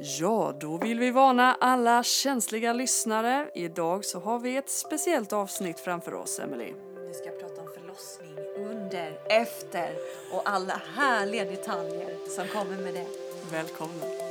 [0.00, 3.50] Ja, då vill vi varna alla känsliga lyssnare.
[3.54, 6.72] Idag så har vi ett speciellt avsnitt framför oss, Emily.
[7.08, 9.90] Vi ska prata om förlossning, under, efter
[10.32, 13.06] och alla härliga detaljer som kommer med det.
[13.52, 14.27] Välkomna.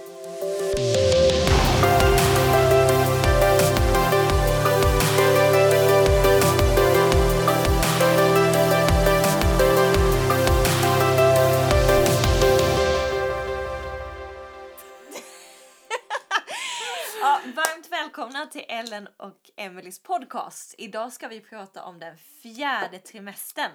[18.97, 20.75] Ellen och Emelies podcast.
[20.77, 23.71] Idag ska vi prata om den fjärde trimestern.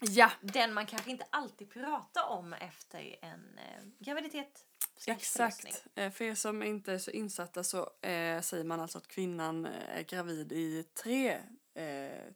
[0.00, 4.64] Ja, Den man kanske inte alltid pratar om efter en eh, graviditet.
[5.06, 5.84] exakt.
[5.94, 9.66] Eh, För er som inte är så insatta så eh, säger man alltså att kvinnan
[9.66, 11.30] eh, är gravid i tre
[11.74, 12.32] eh,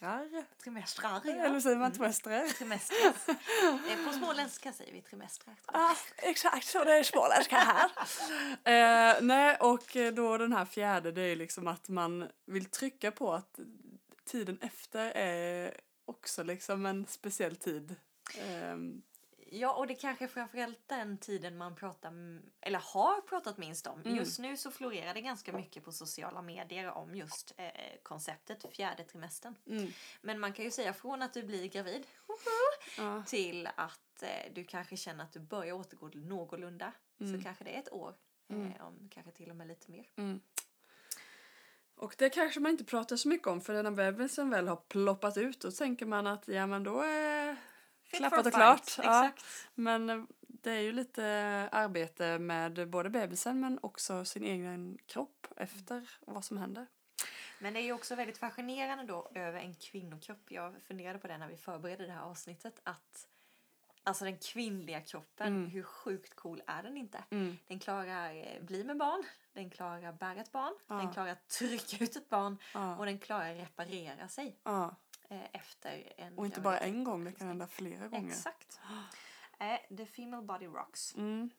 [0.00, 0.44] trimestrar.
[0.62, 1.44] Trimestrar, ja.
[1.44, 2.48] Eller säger man trimestrar?
[2.48, 3.12] Trimestrar.
[3.90, 5.54] Eh, På småländska säger vi trimestrar.
[5.66, 7.90] Ah, exakt så det är småländska här.
[9.12, 13.32] eh, nej, och då den här fjärde det är liksom att man vill trycka på
[13.32, 13.58] att
[14.24, 15.74] tiden efter är
[16.04, 17.96] också liksom en speciell tid.
[18.38, 19.02] Ehm,
[19.52, 22.12] Ja, och det kanske framförallt den tiden man pratar,
[22.60, 24.00] eller har pratat minst om.
[24.00, 24.16] Mm.
[24.16, 27.66] Just nu så florerar det ganska mycket på sociala medier om just eh,
[28.02, 29.54] konceptet fjärde trimestern.
[29.66, 29.88] mm,
[30.20, 32.06] Men man kan ju säga från att du blir gravid
[32.98, 36.92] ja, till att eh, du kanske känner att du börjar återgå någorlunda.
[37.20, 37.36] Mm.
[37.38, 38.14] Så kanske det är ett år,
[38.48, 38.66] Mm.
[38.72, 40.06] eh, om kanske till och med lite mer.
[40.16, 40.40] mm.
[41.94, 45.36] Och det kanske man inte pratar så mycket om för när bebisen väl har ploppat
[45.36, 47.58] ut då tänker man att ja men då är Fit
[48.10, 48.98] klappat och klart.
[49.02, 49.30] Ja.
[49.74, 51.24] Men eh, det är ju lite
[51.72, 56.86] arbete med både bebisen men också sin egen kropp efter vad som händer.
[57.58, 60.50] Men det är ju också väldigt fascinerande då över en kvinnokropp.
[60.50, 62.80] Jag funderade på det när vi förberedde det här avsnittet.
[62.84, 63.26] Att
[64.02, 65.66] Alltså den kvinnliga kroppen, Mm.
[65.70, 67.24] hur sjukt cool är den inte?
[67.30, 67.58] Mm.
[67.66, 70.94] Den klarar eh, bli med barn, den klarar bära ett barn, Ja.
[70.94, 74.94] den klarar trycka ut ett barn Ja, och den klarar reparera sig ja.
[75.30, 78.32] Eh, efter en Och inte bara en gång, det kan hända flera gånger.
[78.32, 78.80] Exakt.
[79.62, 81.14] Eh, the female body rocks.
[81.16, 81.50] Mm.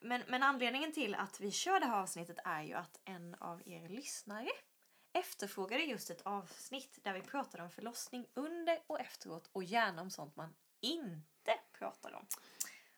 [0.00, 3.68] Men, men anledningen till att vi kör det här avsnittet är ju att en av
[3.68, 4.48] er lyssnare
[5.12, 10.10] efterfrågade just ett avsnitt där vi pratade om förlossning under och efteråt och gärna om
[10.10, 12.26] sånt man inte pratar om.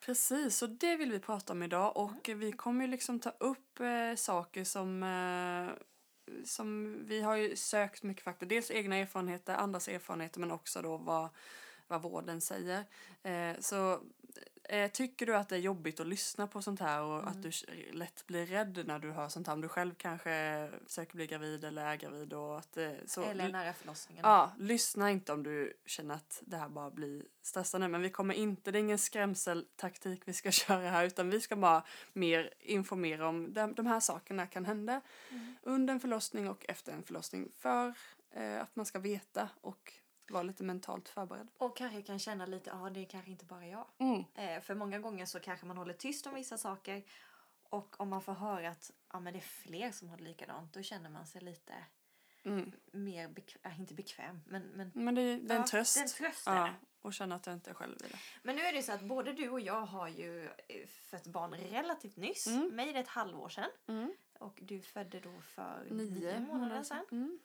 [0.00, 3.80] Precis, och det vill vi prata om idag och vi kommer ju liksom ta upp
[3.80, 5.84] eh, saker som eh,
[6.44, 8.46] som vi har ju sökt mycket fakta.
[8.46, 11.28] Dels egna erfarenheter, andras erfarenheter men också då vad,
[11.88, 12.84] vad vården säger.
[13.22, 14.00] Eh, så
[14.68, 17.50] eh, tycker du att det är jobbigt att lyssna på sånt här och att du
[17.92, 21.64] lätt blir rädd när du hör sånt här, om du själv kanske söker bli gravid
[21.64, 24.22] eller är gravid och att eh, så Eller nära förlossningen.
[24.24, 27.88] Ja, lyssna inte om du känner att det här bara blir stressande.
[27.88, 31.56] Men vi kommer inte, det är ingen skrämseltaktik vi ska köra här utan vi ska
[31.56, 31.82] bara
[32.12, 35.00] mer informera om de, de här sakerna kan hända
[35.30, 35.56] Mm.
[35.62, 37.94] under en förlossning och efter en förlossning för
[38.30, 39.92] eh, att man ska veta och
[40.30, 41.48] vara lite mentalt förberedd.
[41.58, 43.86] Och kanske kan känna lite, ja det är kanske inte bara jag.
[43.98, 44.24] Mm.
[44.34, 47.02] Eh, för många gånger så kanske man håller tyst om vissa saker.
[47.62, 50.72] Och om man får höra att ja, men det är fler som har det likadant,
[50.72, 51.72] då känner man sig lite
[52.46, 52.72] Mm.
[52.92, 55.94] mer, bekv- äh, inte bekväm, men, men Men det, det är en Ja, tröst.
[55.94, 56.68] det är en tröst, är ja,
[57.00, 58.18] och känna att jag inte är själv i det.
[58.42, 61.54] Men nu är det så att både du och jag har ju eh, fött barn
[61.54, 62.46] relativt nyss.
[62.46, 62.68] Mm.
[62.76, 63.70] Mig är det ett halvår sedan.
[63.86, 64.14] Mm.
[64.38, 67.04] Och du födde då för Nio månader sedan.
[67.12, 67.38] Mm.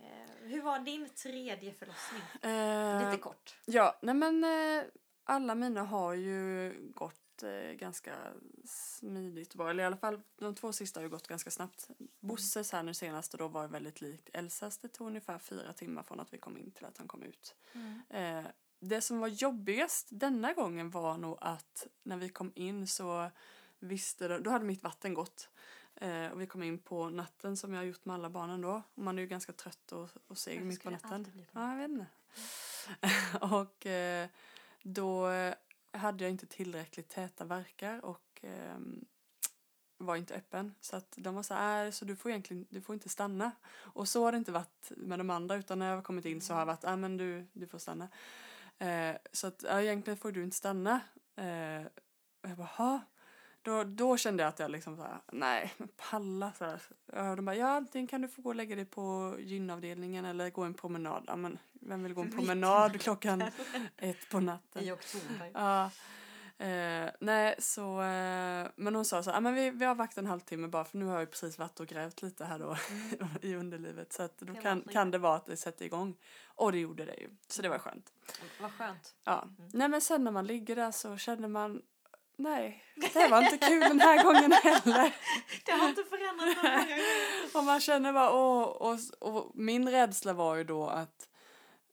[0.00, 2.22] Eh, hur var din tredje förlossning?
[2.52, 3.56] Eh, Lite kort.
[3.66, 4.82] Ja, nej men eh,
[5.24, 8.14] alla mina har ju gått eh, ganska
[8.64, 9.70] smidigt bra.
[9.70, 11.90] Eller i alla fall de två sista har ju gått ganska snabbt.
[12.20, 14.78] Bosses här nu senast och då var väldigt likt Elsas.
[14.78, 17.54] Det tog ungefär fyra timmar från att vi kom in till att han kom ut.
[18.10, 18.42] Eh,
[18.80, 23.30] det som var jobbigast denna gången var nog att när vi kom in så
[23.78, 25.48] visste de, då hade mitt vatten gått.
[26.00, 28.82] Eh, och vi kom in på natten som jag har gjort med alla barnen då.
[28.94, 31.24] Och man är ju ganska trött och, och seg mitt på natten.
[31.24, 32.06] på Ja, jag vet inte.
[33.54, 34.28] och eh,
[34.82, 35.54] då eh,
[35.92, 39.04] hade jag inte tillräckligt täta verkar och ehm,
[39.98, 40.74] var inte öppen.
[40.80, 43.52] Så att de var så här, "Äh, så du får egentligen du får inte stanna.
[43.72, 46.40] Och så har det inte varit med de andra utan när jag har kommit in
[46.40, 48.08] så har jag varit, ja men du, du får stanna.
[48.78, 51.00] Eh, så att ja, egentligen får du inte stanna.
[51.36, 51.86] Eh,
[52.42, 53.00] och jag bara, "Ha?"
[53.62, 55.74] Då, då kände jag att jag liksom så här, nej,
[56.10, 56.80] palla så här.
[57.30, 60.50] Och de bara, ja antingen kan du få gå och lägga dig på gynavdelningen eller
[60.50, 61.24] gå en promenad.
[61.26, 63.42] Ja men vem vill gå en promenad klockan
[63.96, 64.82] ett på natten?
[64.82, 65.50] I oktober.
[65.54, 65.90] Ja.
[66.60, 68.00] Eh, nej, så...
[68.02, 71.04] Eh, men hon sa så här, men vi, vi avvaktar en halvtimme bara för nu
[71.04, 72.76] har jag precis varit och grävt lite här då
[73.48, 74.12] i underlivet.
[74.12, 76.16] Så att då Det kan, kan det vara att det sätter igång.
[76.46, 77.30] Och det gjorde det ju.
[77.48, 78.12] Så det var skönt.
[78.60, 79.14] Vad skönt.
[79.24, 79.44] Ja.
[79.72, 81.82] Nej men sen när man ligger där så känner man
[82.42, 85.14] nej, det var inte kul den här gången heller.
[85.64, 87.60] Det har inte förändrats gång.
[87.60, 91.30] Och man känner bara, åh, och, och min rädsla var ju då att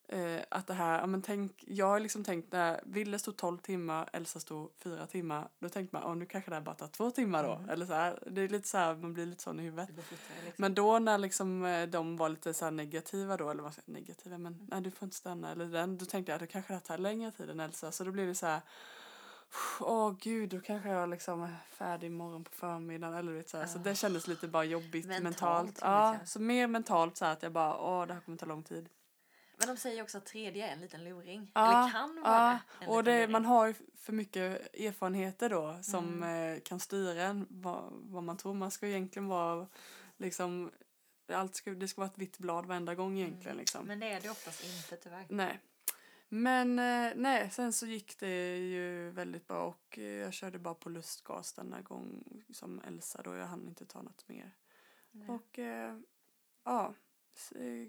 [0.09, 3.57] Eh, att det här, ja men tänk, jag har liksom tänkt när Ville stod 12
[3.57, 6.87] timmar, Elsa stod 4 timmar, då tänkte man, åh nu kanske det här bara tar
[6.87, 7.53] 2 timmar då.
[7.53, 7.69] Mm.
[7.69, 9.89] Eller så här, det är lite så här, man blir lite sån i huvudet.
[9.95, 10.17] Liksom.
[10.57, 14.37] Men då när liksom eh, de var lite så här negativa då, eller vad negativa,
[14.37, 16.79] men nej du får inte stanna, eller den, då tänkte jag att det kanske det
[16.79, 18.61] tar längre tid än Elsa, så då blir det så här,
[19.79, 23.65] åh gud, då kanske jag liksom är färdig imorgon på förmiddagen, eller vet så här.
[23.67, 23.81] Så Ah.
[23.81, 25.79] det kändes lite bara jobbigt Mentalt, mentalt.
[25.81, 26.25] Ja, ja.
[26.25, 28.89] så mer mentalt så att jag bara, åh det här kommer ta lång tid.
[29.59, 31.51] Men de säger också att tredje är en liten luring.
[31.55, 36.23] Ja, Eller kan vara Ja, och det, man har ju för mycket erfarenheter då som
[36.23, 36.53] Mm.
[36.55, 38.53] eh, kan styra en vad, vad man tror.
[38.53, 39.67] Man ska egentligen vara
[40.17, 40.71] liksom,
[41.31, 43.57] allt ska, det ska vara ett vitt blad varenda gång egentligen Mm.
[43.57, 43.85] liksom.
[43.87, 45.25] Men det är det oftast inte tyvärr.
[45.29, 45.59] Nej.
[46.29, 50.73] Men eh, nej, sen så gick det ju väldigt bra och eh, jag körde bara
[50.73, 53.35] på lustgas denna gång som Elsa då.
[53.35, 54.51] Jag hann inte ta något mer.
[55.11, 55.29] Nej.
[55.29, 55.97] Och eh,
[56.63, 56.93] ja,
[57.55, 57.87] eh,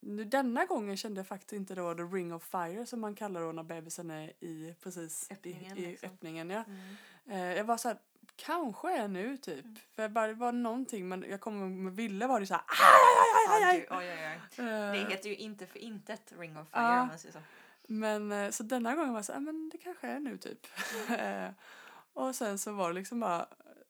[0.00, 3.40] nu denna gången kände jag faktiskt inte då the ring of fire som man kallar
[3.40, 6.08] då när bebisen är i precis Öppningen, i, i liksom.
[6.08, 6.50] öppningen.
[6.50, 6.64] Ja.
[6.64, 6.96] Mm.
[7.26, 7.98] Eh, jag var så här,
[8.46, 9.64] kanske är nu typ.
[9.94, 12.62] För jag bara, det var någonting men jag kommer med Ville var det så här,
[12.68, 14.24] aj, aj, aj, aj, oj.
[14.24, 14.40] aj.
[14.56, 14.62] Det
[15.02, 17.00] Eh, heter ju inte för intet Ring of Fire Ja.
[17.02, 17.38] om man säger så.
[17.86, 20.66] Men eh, så denna gången var jag så här, men det kanske är nu typ.
[21.18, 21.48] Eh,
[22.14, 23.46] och sen så var det liksom bara,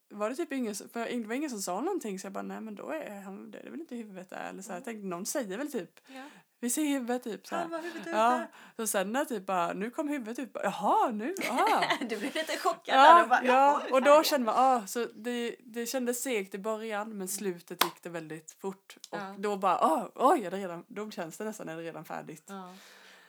[0.08, 2.60] var det typ ingen, för det var ingen som sa någonting så jag bara, nej
[2.60, 4.48] men då är han, det är väl inte huvudet där.
[4.50, 6.24] Eller så här, jag tänkte, någon säger väl typ, Ja.
[6.62, 7.64] Vi ser huvudet typ så här.
[7.82, 11.82] Huvudet Ja, så sen när typ bara, nu kom huvudet ut, bara, jaha nu, ah.
[12.00, 14.54] Du blev lite chockad där Ja, och bara, ja, "Jaha, och då färdig." kände man,
[14.58, 18.96] ah, så det, det kändes segt i början men slutet gick det väldigt fort.
[19.10, 19.34] Och Ja.
[19.38, 22.44] då bara, ah, oj, är det redan, då känns det nästan är det redan färdigt.
[22.46, 22.74] Ja.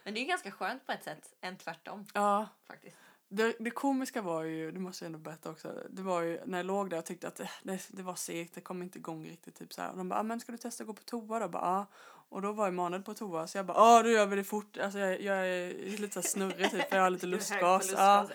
[0.03, 2.97] Men det är ju ganska skönt på ett sätt, än tvärtom Ja, faktiskt.
[3.29, 6.57] det, det komiska var ju, det måste jag ändå berätta också, det var ju när
[6.57, 9.25] jag låg där och tyckte att eh, det, det var segt, det kom inte igång
[9.25, 9.91] riktigt typ så här.
[9.91, 11.47] Och de bara, ah, men ska du testa att gå på toa då?
[11.47, 11.85] Bara, ah.
[12.33, 14.77] Och då var Emanuel på toa så jag bara, ah då gör vi det fort.
[14.77, 18.27] Alltså jag, jag är lite så snurrig typ för jag har lite lustgas, Ja.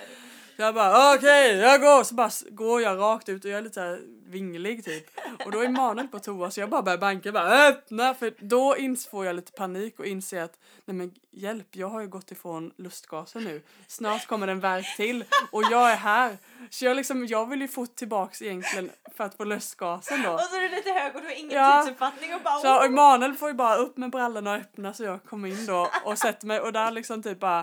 [0.62, 2.04] Jag bara okej, jag går.
[2.04, 5.06] Så bara går jag rakt ut och jag är lite så vinglig typ.
[5.44, 8.14] Och då är Emanuel på toa så jag bara börjar banka bara öppna.
[8.14, 8.76] För då
[9.10, 12.72] får jag lite panik och inser att nej men hjälp, jag har ju gått ifrån
[12.76, 13.62] lustgasen nu.
[13.86, 16.36] Snart kommer en verk till och jag är här.
[16.70, 20.30] Så jag liksom, jag vill ju fort tillbaks egentligen för att få lustgasen då.
[20.32, 21.82] Och så är du lite hög och du har ingen Ja.
[21.82, 22.82] tidsuppfattning och bara Så.
[22.84, 26.18] Emanuel får ju bara upp med brallorna och öppna så jag kommer in då och
[26.18, 27.58] sätter mig och där liksom typ bara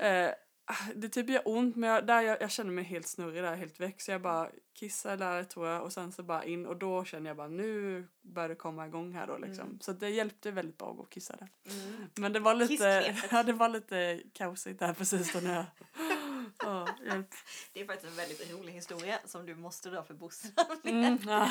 [0.00, 0.30] eh,
[0.94, 3.80] det typ gör ont men jag, där jag, jag känner mig helt snurrig där, helt
[3.80, 7.04] väck så jag bara kissar där tror jag och sen så bara in och då
[7.04, 9.66] känner jag bara nu börjar det komma igång här då liksom.
[9.66, 9.80] Mm.
[9.80, 11.48] Så det hjälpte väldigt bra att gå och kissa där.
[11.72, 12.04] Mm.
[12.14, 15.64] Men det var lite, ja, det var lite kaosigt där precis då när jag,
[16.58, 17.28] ja, hjälp.
[17.72, 20.48] Det är faktiskt en väldigt rolig historia som du måste dra för Bosse.
[20.84, 21.50] Mm, ja.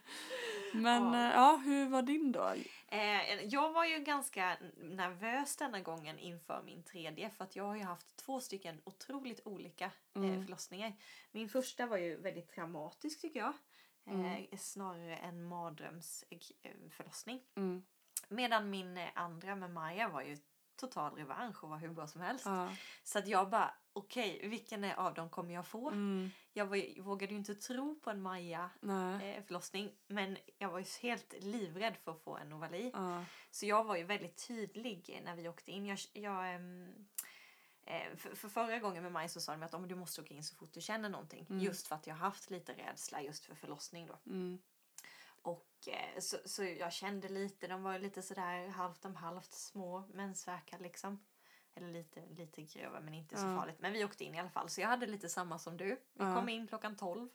[0.74, 1.28] Men Ja.
[1.28, 2.54] eh, ja, hur var din då?
[2.92, 7.76] Eh, jag var ju ganska nervös denna gången inför min tredje för att jag har
[7.76, 9.90] ju haft två stycken otroligt olika eh,
[10.22, 10.44] Mm.
[10.44, 10.92] förlossningar.
[11.30, 13.54] Min första var ju väldigt traumatisk tycker jag.
[14.06, 14.46] Eh, Mm.
[14.58, 17.40] Snarare en mardrömsförlossning.
[17.54, 17.82] Mm,
[18.28, 20.36] Medan min andra med Maja var ju
[20.76, 22.44] total revansch och var hur bra som helst.
[22.46, 22.72] ja,
[23.04, 25.88] Så att jag bara, okej, vilken är av dem kommer jag få?
[25.90, 29.36] mm, Jag var, ju- vågade ju inte tro på en Maja nej.
[29.36, 32.90] eh, förlossning men jag var ju helt livrädd för att få en ovali.
[32.94, 33.24] Ja.
[33.50, 35.86] Så jag var ju väldigt tydlig när vi åkte in.
[35.86, 37.06] Jag, jag, ehm,
[37.84, 40.20] eh, för, för förra gången med mig så sa de att "Ja, men du måste
[40.20, 41.46] åka in så fort du känner någonting.
[41.50, 41.62] Mm.
[41.62, 44.18] Just för att jag haft lite rädsla just för förlossning då.
[44.26, 44.58] Mm.
[46.18, 51.24] Så, så jag kände lite, de var lite sådär halvt om halvt små mensvärkar liksom.
[51.74, 53.56] Eller lite, lite grövre men inte så Ja.
[53.60, 53.76] farligt.
[53.80, 54.68] Men vi åkte in i alla fall.
[54.68, 55.84] Så jag hade lite samma som du.
[55.88, 56.34] Vi Ja.
[56.34, 57.28] kom in klockan 12.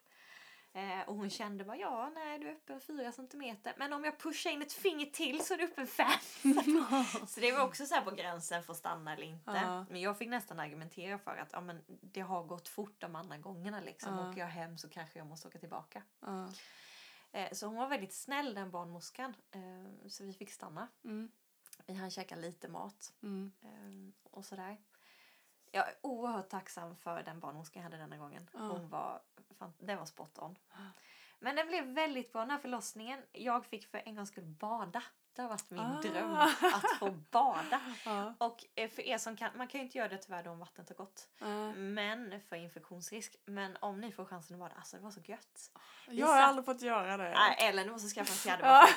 [0.74, 3.74] Eh, och hon kände bara, ja nej du är öppen 4 centimeter.
[3.78, 6.08] Men om jag pushar in ett finger till så är du öppen 5.
[7.28, 9.52] så det var också så här på gränsen för att stanna eller inte.
[9.66, 9.86] Ja.
[9.90, 13.38] Men jag fick nästan argumentera för att ja, men det har gått fort de andra
[13.38, 14.20] gångerna liksom.
[14.20, 16.04] Åker jag hem så kanske jag måste åka tillbaka.
[17.32, 19.36] Eh, Så hon var väldigt snäll den barnmorskan.
[19.52, 20.88] eh, Så vi fick stanna.
[21.04, 21.32] Mm.
[21.86, 23.52] Vi hann käka lite mat Mm.
[23.62, 24.78] eh, och sådär.
[25.72, 28.50] Jag är oerhört tacksam för den barnmorskan jag hade denna gången.
[28.54, 28.60] Ja.
[28.60, 29.22] Hon var,
[29.80, 30.58] det var spot on.
[31.40, 33.22] Men den blev väldigt bra den här förlossningen.
[33.32, 35.04] Jag fick för en gångs skull bada.
[35.40, 36.02] alltid har varit min Ah.
[36.02, 36.34] dröm
[36.74, 37.82] att få bada.
[38.06, 38.34] Ja.
[38.38, 40.90] Och för er som kan, man kan ju inte göra det tyvärr då om vattnet
[40.90, 41.30] har gått.
[41.40, 41.74] Ja.
[41.74, 43.36] Men för infektionsrisk.
[43.46, 45.72] Men om ni får chansen att bada, alltså det var så gött.
[46.10, 47.30] Jag har satt- aldrig fått göra det.
[47.30, 48.88] Nej, Ellen måste skaffa en fjärde Ja.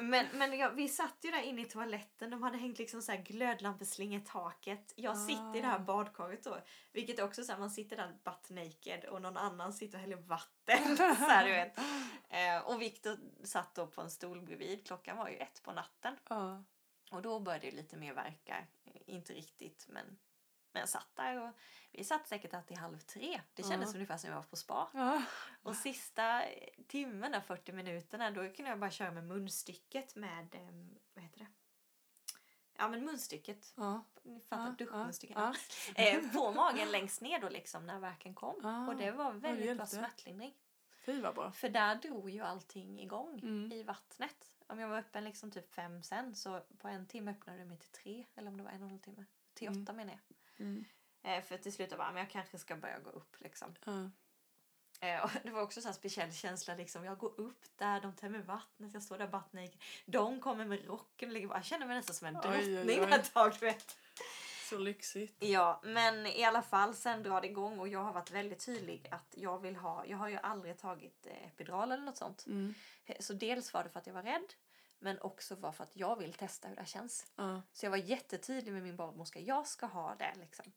[0.00, 2.30] Men, men jag, vi satt ju där inne i toaletten.
[2.30, 4.92] De hade hängt liksom så här glödlampeslinga i taket.
[4.96, 5.78] Jag sitter i det här Ah.
[5.78, 6.58] badkaret då.
[6.92, 10.16] Vilket också så här, man sitter där butt naked och någon annan sitter och häller
[10.16, 10.96] vatten.
[10.96, 11.78] så här, du vet.
[12.28, 14.86] Eh, och Viktor satt då på en stol bredvid.
[14.86, 16.16] Klockan var ju ett på natten.
[16.28, 16.64] Ja.
[17.10, 18.56] Och då började det lite mer verka.
[19.06, 20.18] Inte riktigt men,
[20.78, 21.50] men jag satt där och
[21.92, 23.40] vi satt säkert där till halv tre.
[23.54, 23.94] Det kändes Ja.
[23.94, 24.88] ungefär som jag var på spa.
[24.94, 25.22] Ja.
[25.62, 30.54] Och sista eh, timmen, där 40 minuterna, då kunde jag bara köra med munstycket med,
[30.54, 30.60] eh,
[31.14, 31.46] vad heter det?
[32.78, 34.04] Ja men munstycket, Ja.
[34.22, 35.36] ni fattar, Ja, duschmunstycket.
[35.36, 35.54] ja.
[35.94, 38.64] Eh, på magen längst ner då liksom när verken kom.
[38.64, 40.54] Ah, och det var väldigt bra smärtlindring.
[41.06, 41.52] Fy vad bra.
[41.52, 43.72] För där drog ju allting igång Mm.
[43.72, 44.52] i vattnet.
[44.66, 47.78] Om jag var öppen liksom typ fem sen så på en timme öppnade det mig
[47.78, 48.26] till tre.
[48.34, 49.24] Eller om det var en och en halv timme.
[49.54, 49.82] Till Mm.
[49.82, 50.20] åtta menar jag.
[50.58, 50.84] Mm.
[51.22, 53.74] Eh, för till slut jag bara, men jag kanske ska börja gå upp liksom.
[53.84, 54.10] Ja.
[55.00, 57.04] Eh, och det var också så här speciell känsla liksom.
[57.04, 59.76] Jag går upp där, de tömmer vattnet, jag står där butt naked.
[60.06, 63.32] De kommer med rocken och ligger bara, jag känner mig nästan som en drottning ett
[63.32, 63.60] tag.
[63.60, 63.96] Vet.
[64.68, 65.36] Så lyxigt.
[65.38, 69.08] Ja, men i alla fall sen drar det igång och jag har varit väldigt tydlig
[69.10, 72.46] att jag vill ha, jag har ju aldrig tagit eh, epidural eller något sånt.
[72.46, 72.74] Mm.
[73.04, 74.54] Eh, Så dels var det för att jag var rädd
[74.98, 77.32] men också var för att jag vill testa hur det känns.
[77.36, 77.62] Ja.
[77.72, 80.72] Så jag var jättetydlig med min barnmorska, jag ska ha det liksom.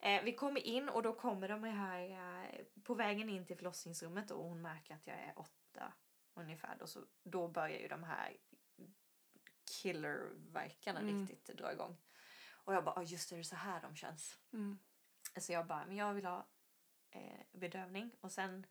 [0.00, 4.30] Eh, vi kommer in och då kommer de här eh, på vägen in till förlossningsrummet
[4.30, 5.92] och hon märker att jag är åtta
[6.34, 6.76] ungefär.
[6.78, 8.36] Då, så, då börjar ju de här
[9.82, 11.26] killerverkarna Mm.
[11.26, 11.96] riktigt dra igång.
[12.64, 14.38] Och jag bara, "Ja, just det, det är så här de känns.
[14.52, 14.78] Mm.
[15.40, 16.46] Så jag bara, men jag vill ha
[17.10, 18.10] eh, bedövning.
[18.20, 18.66] Och sen,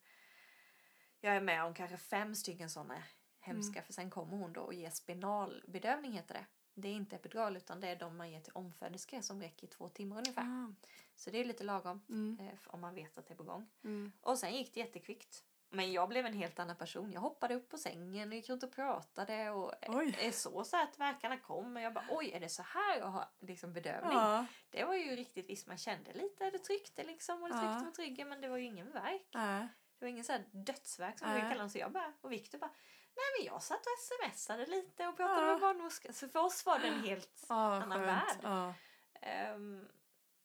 [1.20, 3.02] jag är med om kanske fem stycken sådana
[3.48, 3.82] hemska.
[3.82, 6.46] För sen kommer hon då och ger spinalbedövning heter det.
[6.74, 9.70] Det är inte epidural utan det är de man ger till omföderskor som räcker i
[9.70, 10.42] två timmar ungefär.
[10.42, 10.72] Ah.
[11.16, 12.38] Så det är lite lagom Mm.
[12.40, 13.68] eh, om man vet att det är på gång.
[13.84, 14.12] Mm.
[14.20, 15.44] Och sen gick det jättekvickt.
[15.70, 17.12] Men jag blev en helt annan person.
[17.12, 19.50] Jag hoppade upp på sängen och gick runt och pratade.
[19.50, 20.16] Och Oj.
[20.20, 21.76] är så så att verkarna kom.
[21.76, 24.12] Och jag bara, oj, är det så här jag har liksom bedövning?
[24.12, 24.46] Ja.
[24.70, 27.82] Det var ju riktigt visst, man kände lite, det tryckte liksom och det tryckte Ja.
[27.84, 29.26] mot ryggen men det var ju ingen värk.
[29.34, 29.68] Nej.
[29.98, 31.70] Det var ingen så här dödsvärk som vi kallar den.
[31.70, 32.70] Så jag bara, och Victor bara,
[33.18, 35.52] nej men jag satt och smsade lite och pratade Ja.
[35.52, 36.12] med barnmorskan.
[36.14, 38.08] Så för oss var det en helt Ja, annan skönt.
[38.08, 38.38] värld.
[38.42, 38.74] Ja.
[39.20, 39.88] Ehm,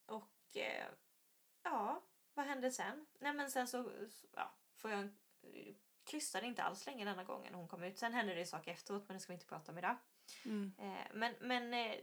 [0.05, 0.85] och eh,
[1.63, 2.01] ja,
[2.33, 3.05] vad hände sen?
[3.19, 5.17] Nej men sen så, så- ja, får jag en,
[6.03, 7.97] krystade inte alls länge denna gången hon kom ut.
[7.99, 9.95] Sen hände det saker efteråt men det ska vi inte prata om idag.
[10.45, 10.73] Mm.
[10.79, 11.95] Eh, men men eh,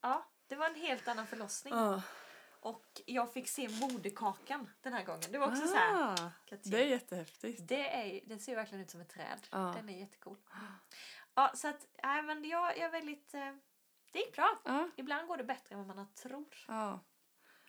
[0.00, 1.74] ja, det var en helt annan förlossning.
[2.60, 5.22] Och jag fick se moderkakan den här gången.
[5.32, 6.12] Det var också så här.
[6.12, 6.72] Ah, Katrin.
[6.72, 7.68] det är jättehäftigt.
[7.68, 9.46] Det, är, det ser verkligen ut som ett träd.
[9.50, 9.72] Ja.
[9.76, 10.36] Den är jättecool.
[11.34, 13.34] Ja, så att, nej men jag, jag är väldigt...
[13.34, 13.52] Eh,
[14.12, 14.58] det gick bra.
[14.64, 14.88] Ja.
[14.96, 16.64] Ibland går det bättre än vad man tror.
[16.68, 17.00] Ja.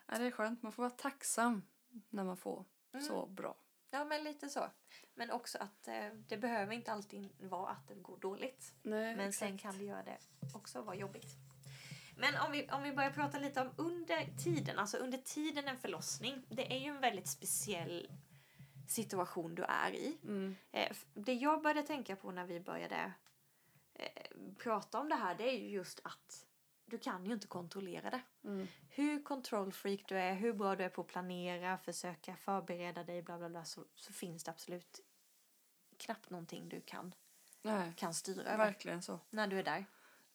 [0.06, 0.62] ja, det är skönt.
[0.64, 1.64] Man får vara tacksam
[2.10, 3.06] när man får Mm.
[3.06, 3.56] så bra.
[3.90, 4.70] Ja, men lite så.
[5.14, 8.74] Men också att eh, det behöver inte alltid vara att det går dåligt.
[8.82, 10.18] Nej, Men sen kan det göra det
[10.56, 11.28] också vara jobbigt.
[12.22, 15.78] Men om vi, om vi börjar prata lite om under tiden, alltså under tiden en
[15.78, 16.46] förlossning.
[16.50, 18.12] Det är ju en väldigt speciell
[18.88, 20.18] situation du är i.
[20.24, 20.56] Mm.
[20.72, 23.14] Eh, det jag började tänka på när vi började
[23.94, 24.08] eh,
[24.58, 26.46] prata om det här det är ju just att
[26.86, 28.22] du kan ju inte kontrollera det.
[28.44, 28.68] Mm.
[28.90, 33.22] Hur control freak du är, hur bra du är på att planera, försöka förbereda dig,
[33.22, 35.00] bla bla bla, så, så finns det absolut
[35.98, 37.16] knappt någonting du kan,
[37.62, 39.20] Nej, kan styra över verkligen så.
[39.30, 39.86] när du är där.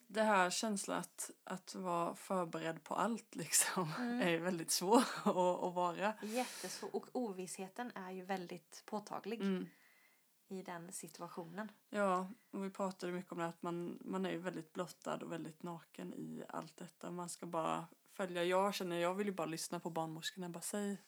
[0.09, 4.21] Det här känslan att, att vara förberedd på allt liksom Mm.
[4.21, 6.15] är väldigt svår att, att vara.
[6.23, 6.95] Jättesvårt.
[6.95, 9.67] Och ovissheten är ju väldigt påtaglig Mm.
[10.49, 11.73] i den situationen.
[11.91, 15.33] Ja, och vi pratade mycket om det att man, man är ju väldigt blottad och
[15.33, 17.11] väldigt naken i allt detta.
[17.11, 18.45] Man ska bara följa.
[18.45, 20.49] Jag känner, jag vill ju bara lyssna på barnmorskorna.
[20.49, 20.99] Bara säg,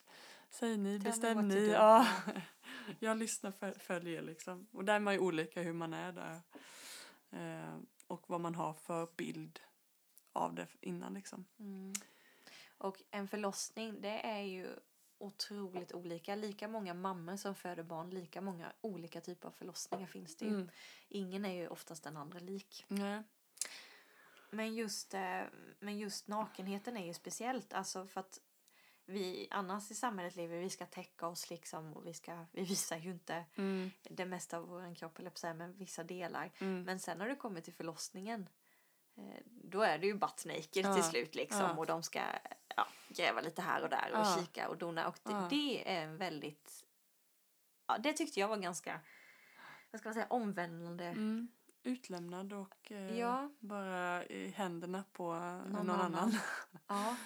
[0.50, 1.68] säg ni, bestäm ni.
[1.68, 2.06] Ja.
[2.98, 4.66] Jag lyssnar, föl- följer liksom.
[4.72, 6.40] Och där är man ju olika hur man är där.
[7.30, 7.78] Eh,
[8.08, 9.60] och vad man har för bild
[10.32, 11.44] av det innan liksom.
[11.58, 11.92] Mm.
[12.78, 14.76] Och en förlossning, det är ju
[15.18, 16.34] otroligt olika.
[16.34, 20.54] Lika många mammor som föder barn, lika många olika typer av förlossningar finns det ju.
[20.54, 20.70] Mm.
[21.08, 22.84] Ingen är ju oftast den andra lik.
[22.88, 23.22] Nej.
[24.50, 25.42] Men just, eh,
[25.78, 27.72] men just nakenheten är ju speciellt.
[27.72, 28.40] Alltså för att
[29.08, 32.96] vi annars i samhället lever, vi ska täcka oss liksom och vi, ska, vi visar
[32.96, 33.90] ju inte Mm.
[34.02, 36.52] det mesta av vår kropp, eller på sig, men vissa delar.
[36.58, 36.82] Mm.
[36.82, 38.48] Men sen när du kommer till förlossningen
[39.16, 41.76] eh, då är det ju butt naked Ja, till slut liksom ja.
[41.76, 42.20] och de ska
[42.76, 44.36] ja, gräva lite här och där och Ja.
[44.40, 46.84] kika och dona och det, det är en väldigt
[47.86, 49.00] ja, det tyckte jag var ganska
[49.90, 51.48] vad ska man säga omvändande Mm.
[51.82, 56.14] utlämnad och eh, bara i händerna på någon, Någon annan.
[56.14, 56.34] annan.
[56.86, 57.16] Ja,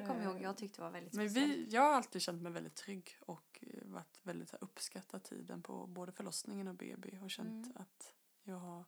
[0.00, 0.42] det kommer jag ihåg.
[0.42, 1.52] Jag tyckte det var väldigt Men speciellt.
[1.52, 5.62] vi, jag har alltid känt mig väldigt trygg och eh, varit väldigt här, uppskattat tiden
[5.62, 7.76] på både förlossningen och BB och känt Mm.
[7.76, 8.84] att jag har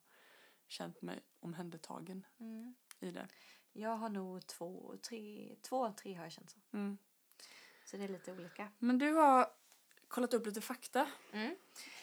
[0.66, 2.74] känt mig omhändertagen Mm.
[3.00, 3.28] i det.
[3.72, 6.58] Jag har nog två, tre, två av tre har jag känt så.
[6.72, 6.98] Mm.
[7.84, 8.68] Så det är lite olika.
[8.78, 9.46] Men du har
[10.08, 11.06] kollat upp lite fakta.
[11.32, 11.56] Mm.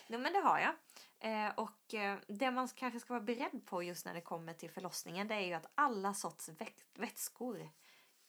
[0.07, 0.73] Jo, men det har jag.
[1.19, 4.71] Eh, och eh, det man kanske ska vara beredd på just när det kommer till
[4.71, 7.69] förlossningen det är ju att alla sorts väx- vätskor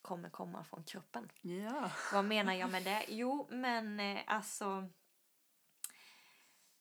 [0.05, 1.31] kommer komma från kroppen.
[1.41, 1.91] Ja.
[2.13, 3.05] Vad menar jag med det?
[3.09, 4.89] Jo, men eh, alltså...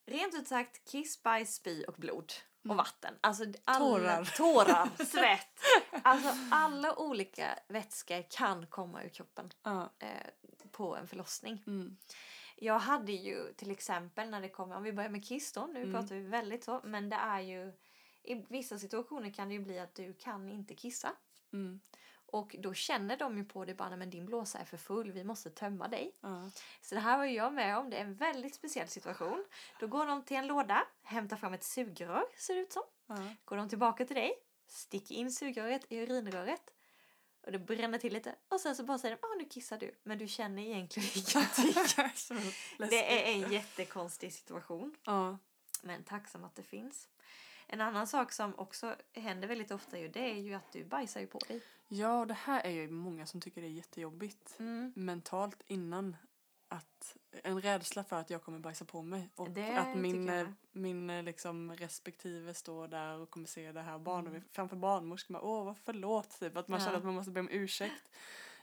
[0.06, 2.34] Rent ut sagt, kiss, bajs, spy och blod.
[2.70, 3.14] Och vatten.
[3.22, 4.26] Alltså alla, Tårar.
[4.38, 5.60] Tårar, svett.
[6.04, 9.90] Alltså alla olika vätskor kan komma ur kroppen ja.
[10.00, 10.10] eh,
[10.72, 11.64] på en förlossning.
[11.68, 11.98] Mm.
[12.56, 15.82] Jag hade ju till exempel när det kommer, om vi börjar med kiss då, nu
[15.82, 15.94] Mm.
[15.94, 17.74] pratar vi väldigt så, men det är ju
[18.24, 21.12] i vissa situationer kan det ju bli att du kan inte kissa.
[21.54, 21.80] Mm.
[22.34, 25.12] Och då känner de ju på dig bara, "Nej, men din blåsa är för full,
[25.12, 26.16] vi måste tömma dig.
[26.22, 26.50] Ja.
[26.82, 29.46] Så det här var jag med om, det är en väldigt speciell situation.
[29.80, 32.84] Då går de till en låda, hämtar fram ett sugrör, ser det ut som.
[33.08, 33.16] Ja.
[33.46, 34.34] Går de tillbaka till dig,
[34.68, 36.74] sticker in sugröret i urinröret.
[37.46, 38.36] Och det bränner till lite.
[38.50, 40.00] Och sen så bara säger de, ah nu kissar du.
[40.04, 42.54] Men du känner egentligen ingenting.
[42.90, 44.96] Det är en jättekonstig situation.
[45.04, 45.38] Ja.
[45.82, 47.08] Men tacksam att det finns.
[47.68, 51.22] En annan sak som också händer väldigt ofta ju, det är ju att du bajsar
[51.22, 51.62] ju på dig.
[51.88, 54.94] ja, och det här är ju många som tycker det är jättejobbigt Mm.
[54.96, 56.16] mentalt innan.
[56.68, 59.30] Att, en rädsla för att jag kommer bajsa på mig.
[59.36, 64.30] Och Det att min, min liksom respektive står där och kommer se det här barnet
[64.30, 64.44] Mm.
[64.52, 65.36] framför barnmorskan.
[65.42, 66.40] Åh, vad förlåt.
[66.40, 66.58] Typ.
[66.58, 66.86] Att man Ja.
[66.86, 68.04] känner att man måste be om ursäkt.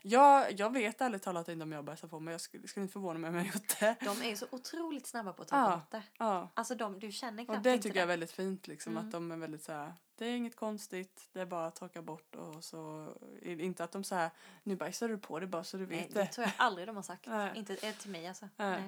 [0.02, 2.32] Jag, jag vet ärligt talat inte om jag bajsar på mig.
[2.32, 3.96] Jag skulle, skulle inte förvåna mig om jag gjort det.
[4.00, 5.76] De är så otroligt snabba på att ta Ja.
[5.76, 6.02] bort det.
[6.18, 6.48] Ja.
[6.54, 9.04] Alltså de, du känner knappt Och det tycker jag är väldigt fint liksom Mm.
[9.06, 12.02] att de är väldigt så här, det är inget konstigt, det är bara att torka
[12.02, 14.30] bort och så, inte att de så här,
[14.62, 16.26] nu bajsar du på det bara så du Nej, vet det det.
[16.26, 17.26] tror jag aldrig de har sagt.
[17.26, 17.52] Nej.
[17.54, 18.48] Inte eh, till mig alltså.
[18.56, 18.82] Nej.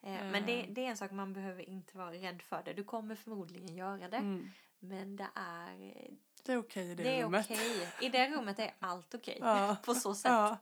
[0.00, 0.16] Nej.
[0.16, 0.66] Eh, Men det, Eh.
[0.70, 2.62] det är en sak man behöver inte vara rädd för.
[2.64, 2.72] Det.
[2.72, 4.16] Du kommer förmodligen göra det.
[4.16, 4.50] Mm.
[4.78, 6.10] Men det är,
[6.44, 7.46] Det är okej i det, det är rummet.
[7.50, 7.88] okej.
[8.00, 9.38] I det rummet är allt okej.
[9.40, 9.76] Ja.
[9.84, 10.32] På så sätt.
[10.32, 10.58] Ja.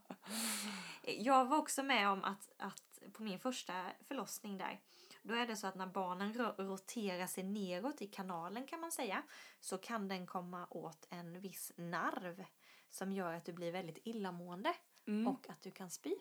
[1.02, 4.80] Jag var också med om att, att på min första förlossning där.
[5.22, 8.92] Då är det så att när barnen ro- roterar sig neråt i kanalen kan man
[8.92, 9.22] säga.
[9.60, 12.44] Så kan den komma åt en viss nerv.
[12.90, 14.74] Som gör att du blir väldigt illamående.
[15.06, 15.28] Mm.
[15.28, 16.14] och att du kan spy.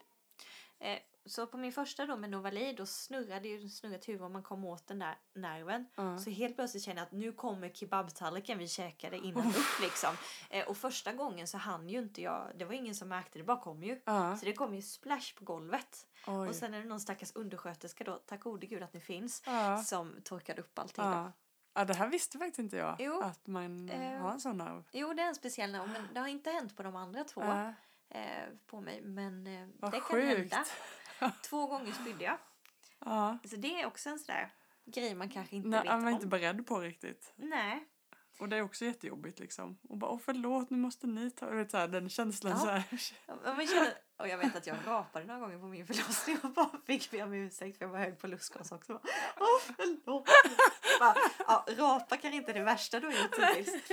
[0.82, 4.44] Eh, så på min första då med Novali då snurrade ju snurrat huvud och man
[4.44, 5.86] kom åt den där nerven.
[5.96, 6.18] Ja.
[6.18, 10.16] Så helt plötsligt kände jag att nu kommer kebabtallriken vi käkade innan upp liksom.
[10.50, 13.44] Eh, och första gången så hann ju inte jag, det var ingen som märkte, det
[13.44, 14.02] bara kom ju.
[14.06, 14.38] Ja.
[14.38, 16.08] Så det kom ju splash på golvet.
[16.28, 16.50] Oj.
[16.50, 19.78] Och sen är det någon stackars undersköterska då, tack gode gud att ni finns, ja.
[19.84, 21.04] som torkade upp allting.
[21.06, 21.32] då.
[21.74, 21.86] Ja.
[21.86, 22.96] det här visste faktiskt inte jag.
[23.00, 23.22] Jo.
[23.22, 24.22] Att man Eh.
[24.22, 24.84] har en sån nerv.
[24.92, 27.42] Jo, det är en speciell nerv, men det har inte hänt på de andra två
[27.42, 27.74] Ja.
[28.12, 28.22] Eh,
[28.68, 29.02] på mig.
[29.02, 30.54] Men eh, Vad det kan sjukt.
[30.54, 30.66] hända.
[31.50, 32.38] Två gånger spydde jag.
[33.06, 33.38] Ja.
[33.50, 34.52] Så det är också en sån där
[34.86, 36.14] grej man kanske inte Nej, vet man är om.
[36.14, 37.34] inte beredd på riktigt.
[37.36, 37.88] Nej.
[38.40, 39.78] Och det är också jättejobbigt liksom.
[39.90, 41.46] Och bara, åh förlåt, nu måste ni ta...
[41.50, 42.58] Vet, så här, den känslan Ja.
[42.60, 42.84] så här.
[43.28, 46.50] Ja, Man känner, och jag vet att jag rapade några gånger på min förlossning och
[46.52, 48.94] bara fick be om ursäkt för jag var hög på lustgas också.
[48.94, 49.02] Bara,
[49.40, 50.26] Åh förlåt.
[51.00, 51.16] Bara,
[51.48, 53.90] ja, rapa kan inte det värsta du har gjort hittills.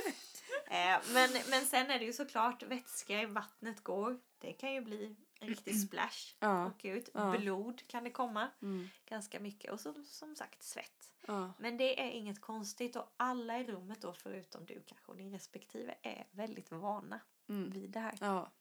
[0.70, 4.18] Eh, men, men sen är det ju såklart vätska i vattnet går.
[4.38, 6.34] Det kan ju bli en riktig splash.
[6.40, 6.66] Ja.
[6.66, 7.08] Åka ut.
[7.14, 7.30] Ja.
[7.38, 8.88] Blod kan det komma Mm.
[9.06, 9.72] ganska mycket.
[9.72, 10.92] Och så, som sagt svett.
[11.26, 11.52] Ja.
[11.58, 15.32] Men det är inget konstigt och alla i rummet då förutom du kanske och din
[15.32, 17.70] respektive är väldigt vana Mm.
[17.70, 18.14] vid det här.
[18.20, 18.52] Ja.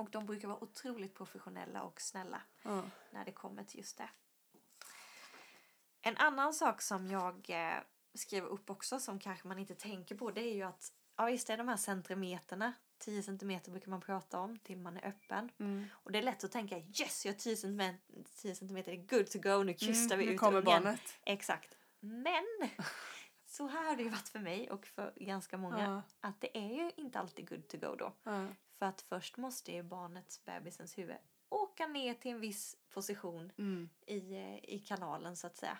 [0.00, 2.82] Och de brukar vara otroligt professionella och snälla Ja.
[3.10, 4.10] när det kommer till just det.
[6.02, 7.78] En annan sak som jag eh,
[8.14, 11.50] skrev upp också som kanske man inte tänker på det är ju att ja visst
[11.50, 15.50] är de här centimeterna 10 centimeter brukar man prata om till man är öppen.
[15.58, 15.86] Mm.
[15.92, 18.00] Och det är lätt att tänka yes jag har 10 centimeter,
[18.36, 20.64] 10 centimeter är good to go nu krystar vi Mm, nu ut kommer ungen.
[20.82, 21.00] barnet.
[21.22, 21.76] Exakt.
[22.00, 22.44] Men
[23.46, 25.84] så här har det ju varit för mig och för ganska många.
[25.84, 26.02] Ja.
[26.28, 28.12] Att det är ju inte alltid good to go då.
[28.22, 28.46] Ja.
[28.80, 31.16] För att först måste ju barnets, bebisens huvud
[31.48, 33.88] åka ner till en viss position Mm.
[34.06, 35.78] i, eh, i kanalen så att säga.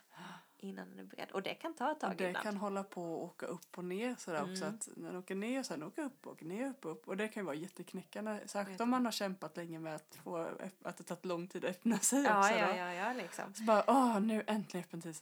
[0.57, 1.31] Innan den är beredd.
[1.31, 2.45] Och det kan ta ett tag det ibland.
[2.45, 4.65] kan hålla på och åka upp och ner sådär också.
[4.65, 4.75] Mm.
[4.75, 7.09] Att när den åker ner och sen åker upp och ner upp och upp.
[7.09, 8.41] Och det kan ju vara jätteknäckande.
[8.47, 10.49] Särskilt om man har kämpat länge med att få
[10.83, 12.53] att det tagit lång tid att öppna sig Ja, också.
[12.53, 12.77] ja, då.
[12.79, 13.55] ja, ja, liksom.
[13.55, 15.15] Så bara, åh, nu äntligen öppen 10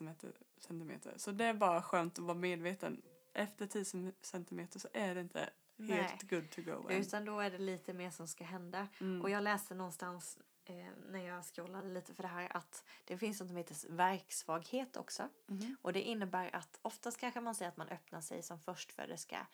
[0.59, 1.13] centimeter.
[1.17, 3.03] Så det är bara skönt att vara medveten.
[3.35, 5.51] Efter 10 centimeter så är det inte.
[5.79, 7.01] Helt good to go än.
[7.01, 8.89] Utan då är det lite mer som ska hända.
[9.01, 9.23] Mm.
[9.23, 10.75] Och jag läste någonstans eh,
[11.11, 15.29] när jag scrollade lite för det här att det finns något som heter verksvaghet också.
[15.47, 15.77] Mhm.
[15.83, 19.47] Och det innebär att oftast kanske man säger att man öppnar sig som förstföderska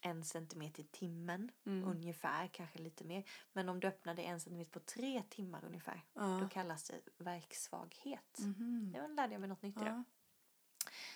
[0.00, 1.88] en centimeter i timmen Mm.
[1.88, 3.24] ungefär, kanske lite mer.
[3.52, 6.38] Men om du öppnar dig en centimeter på tre timmar ungefär, Ja.
[6.42, 8.38] då kallas det verksvaghet.
[8.38, 8.90] Mhm.
[8.92, 10.04] Det lärde jag mig något nytt idag.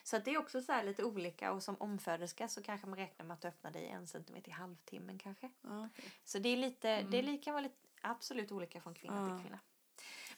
[0.02, 2.98] Så att det är också så här lite olika och som omföderska så kanske man
[2.98, 5.50] räknar med att du öppnar dig en centimeter i halvtimmen kanske.
[5.62, 6.04] Okej.
[6.24, 7.38] Så det är lite, det Mm.
[7.38, 9.36] kan vara lite, absolut olika från kvinna Ja.
[9.36, 9.60] till kvinna.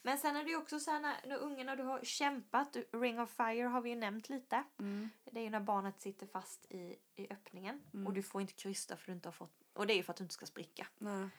[0.01, 3.19] Men sen är det ju också så här när, när ungarna du har kämpat, Ring
[3.19, 4.63] of Fire har vi ju nämnt lite.
[4.79, 5.09] Mm.
[5.23, 8.07] Det är ju när barnet sitter fast i, i öppningen Mm.
[8.07, 10.11] och du får inte krysta för du inte har fått, och det är ju för
[10.13, 10.87] att du inte ska spricka.
[10.97, 11.29] Nej.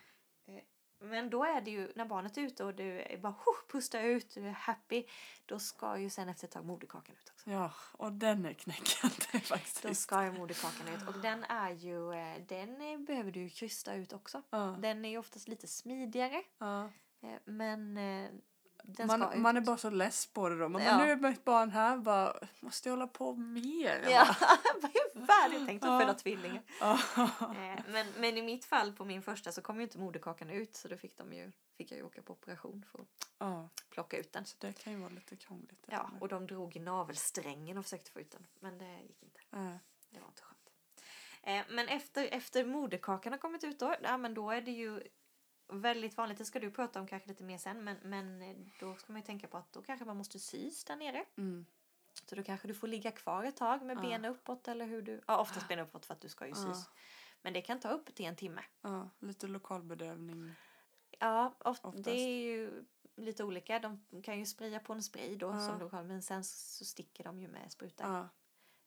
[0.99, 4.01] Men då är det ju när barnet är ute och du är bara huh, pustar
[4.01, 5.03] ut, du är happy.
[5.45, 7.49] Då ska ju sen efter ett tag moderkakan ut också.
[7.51, 9.83] Ja, och den är knäckande faktiskt.
[9.83, 13.49] Då ska ju moderkakan ut och den är ju, eh, den eh, behöver du ju
[13.49, 14.41] krysta ut också.
[14.49, 14.77] Ja.
[14.79, 16.43] Den är ju oftast lite smidigare.
[16.57, 16.83] Ja.
[17.21, 17.97] eh, Men
[18.87, 19.39] den ska Man, ut.
[19.39, 20.69] man är bara så less på det då.
[20.69, 20.97] Man Ja.
[21.05, 24.05] nu är mitt barn här, bara, måste jag hålla på mer?
[24.09, 24.35] Ja,
[24.81, 26.61] vad är färdigt tänkt att föda tvillingar.
[26.81, 30.75] Eh, Men, men i mitt fall på min första så kom ju inte moderkakan ut
[30.75, 34.17] så då fick, de ju, fick jag ju åka på operation för att ja, plocka
[34.17, 34.45] ut den.
[34.45, 35.85] så det kan ju vara lite krångligt.
[35.87, 38.47] Ja, och de drog i navelsträngen och försökte få ut den.
[38.59, 39.39] Men det gick inte.
[39.49, 39.57] Ja.
[40.09, 40.53] Det var inte skönt.
[41.43, 45.01] Eh, Men efter, efter moderkakan har kommit ut då, ja, men då är det ju
[45.69, 48.95] väldigt vanligt, det ska du prata om kanske lite mer sen, men, men eh, då
[48.95, 51.25] ska man ju tänka på att då kanske man måste sys där nere.
[51.37, 51.65] Mm.
[52.29, 54.01] Så då kanske du får ligga kvar ett tag med Ja.
[54.01, 56.73] benen uppåt eller hur du, ja oftast benen uppåt för att du ska ju Ja.
[56.73, 56.89] sys.
[57.41, 58.61] Men det kan ta upp till en timme.
[58.81, 60.53] ja, lite lokalbedövning.
[61.19, 62.03] Ja, of, Oftast.
[62.03, 62.83] det är ju
[63.15, 63.79] lite olika.
[63.79, 65.59] De kan ju spraya på en spray då Ja.
[65.67, 68.07] som lokal, men sen så sticker de ju med sprutor.
[68.07, 68.29] Ja,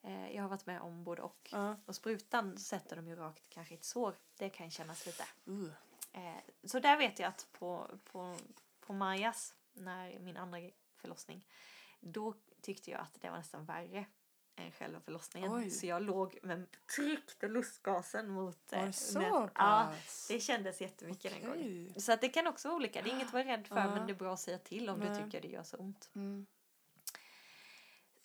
[0.02, 1.48] Eh, Jag har varit med om både och.
[1.52, 1.76] ja.
[1.86, 4.14] Och sprutan sätter de ju rakt kanske i ett sår.
[4.38, 5.24] Det kan kännas lite.
[5.48, 5.68] Uh.
[6.12, 8.36] Eh, Så där vet jag att på, på,
[8.80, 10.58] på Majas, när min andra
[10.96, 11.46] förlossning,
[12.00, 14.06] då tyckte jag att det var nästan värre
[14.56, 15.52] än själva förlossningen.
[15.54, 15.70] Oj.
[15.70, 18.72] Så jag låg med tryckte lustgasen mot...
[18.72, 19.94] Var eh, det så med- Ja,
[20.28, 22.00] det kändes jättemycket den gången.
[22.00, 23.02] Så att det kan också vara olika.
[23.02, 23.94] Det är inget att vara rädd för Ja.
[23.94, 25.08] men det är bra att säga till om Nej.
[25.08, 26.10] du tycker det gör så ont.
[26.14, 26.46] Mm.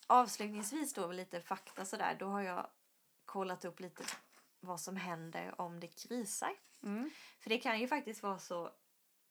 [0.08, 2.16] Avslutningsvis då lite fakta sådär.
[2.20, 2.68] Då har jag
[3.26, 4.04] kollat upp lite
[4.60, 6.52] vad som händer om det krisar.
[6.86, 7.10] Mm.
[7.40, 8.72] För det kan ju faktiskt vara så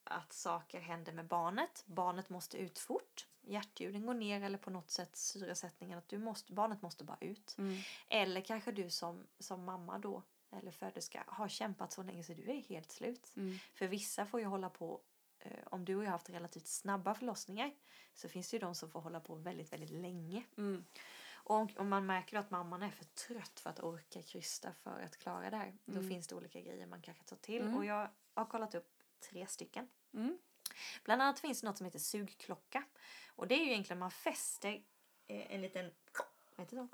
[0.05, 1.85] att saker händer med barnet.
[1.87, 3.27] Barnet måste ut fort.
[3.41, 7.55] Hjärtljuden går ner eller på något sätt syresättningen att du måste, barnet måste bara ut.
[7.59, 7.77] Mm.
[8.09, 10.23] Eller kanske du som, som mamma då
[10.57, 13.33] eller föderska har kämpat så länge så du är helt slut.
[13.37, 13.59] Mm.
[13.75, 15.01] För vissa får ju hålla på,
[15.39, 17.75] eh, om du och jag har haft relativt snabba förlossningar
[18.15, 20.45] så finns det ju de som får hålla på väldigt, väldigt länge.
[20.57, 20.85] Mm.
[21.45, 25.01] Och om, om man märker att mamman är för trött för att orka krysta för
[25.01, 26.09] att klara det här, då Mm.
[26.09, 27.63] finns det olika grejer man kanske tar till.
[27.63, 27.77] Mm.
[27.77, 28.93] Och jag har kollat upp
[29.31, 29.89] tre stycken.
[30.15, 30.39] Mm.
[31.05, 32.85] Bland annat finns det något som heter sugklocka.
[33.29, 34.73] Och det är ju egentligen man fäster
[35.27, 35.91] eh, en liten
[36.57, 36.89] vad heter det?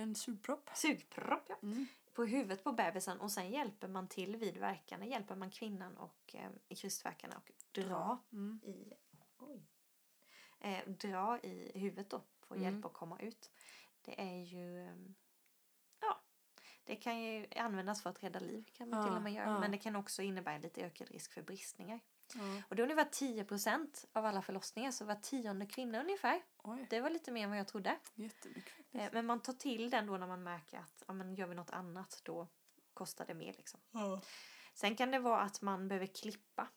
[0.00, 0.70] En sugpropp.
[0.74, 1.86] sugpropp ja, Mm.
[2.12, 5.04] på huvudet på bebisen och sen hjälper man till vid verkarna.
[5.06, 8.60] Hjälper man kvinnan och eh, i krystverkarna och dra Mm.
[8.64, 8.92] i
[9.38, 9.66] oj,
[10.60, 12.84] eh, dra i huvudet då för att Mm.
[12.84, 13.50] att komma ut.
[14.02, 15.14] Det är ju ehm,
[16.00, 16.20] ja,
[16.84, 19.50] det kan ju användas för att rädda liv kan man Ja, till och med göra.
[19.50, 19.60] ja.
[19.60, 22.00] Men det kan också innebära lite ökad risk för bristningar.
[22.34, 22.62] Ja.
[22.68, 26.42] Och det är ungefär 10% av alla förlossningar, så var tionde kvinna ungefär.
[26.58, 27.98] Oj, Det var lite mer än vad jag trodde.
[28.92, 31.54] Eh, Men man tar till den då när man märker att ja, men gör vi
[31.54, 32.48] något annat då
[32.94, 33.52] kostar det mer.
[33.52, 33.80] Liksom.
[34.74, 36.68] Sen kan det vara att man behöver klippa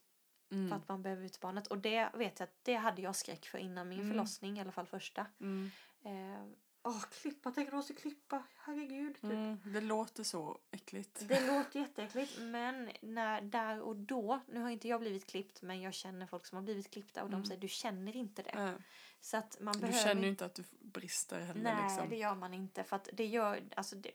[0.50, 0.74] för Mm.
[0.74, 1.68] att man behöver ut barnet.
[1.68, 4.12] Och det vet jag att det hade jag skräck för innan min Mm.
[4.12, 5.26] förlossning, i alla fall första.
[5.40, 5.72] Mm.
[6.04, 6.44] Eh,
[6.84, 9.14] Åh, klippa, tänk du måste klippa, herregud.
[9.16, 9.24] typ.
[9.24, 9.60] Mm.
[9.66, 11.28] Det låter så äckligt.
[11.28, 15.82] Det låter jätteäckligt men när, där och då, nu har inte jag blivit klippt men
[15.82, 17.46] jag känner folk som har blivit klippta och de Mm.
[17.46, 18.52] säger du känner inte det.
[18.56, 18.74] Ja.
[19.22, 21.62] Så att man Du behöver känner ju inte att du brister heller.
[21.64, 22.10] Nej, liksom.
[22.10, 22.84] det gör man inte.
[22.84, 24.12] För att det gör, alltså det,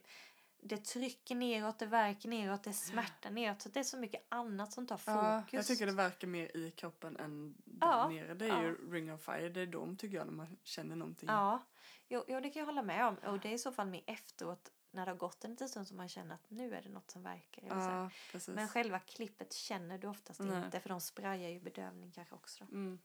[0.66, 3.62] det trycker neråt, det verkar neråt, det smärtar neråt.
[3.62, 5.14] Så det är så mycket annat som tar fokus.
[5.14, 8.34] Ja, jag tycker det verkar mer i kroppen än där Ja, nere.
[8.34, 8.62] Det är ja.
[8.62, 9.48] ju ring of fire.
[9.48, 11.28] Det är de tycker jag när man känner någonting.
[11.28, 11.62] Ja,
[12.08, 13.16] jo, jo, det kan jag hålla med om.
[13.16, 15.88] Och det är i så fall mer efteråt när det har gått en liten stund
[15.88, 17.62] som man känner att nu är det något som verkar.
[17.68, 18.10] Ja.
[18.48, 20.64] Men själva klippet känner du oftast Nej.
[20.64, 22.64] inte för de sprayar ju bedövning kanske också.
[22.64, 22.98] Mm.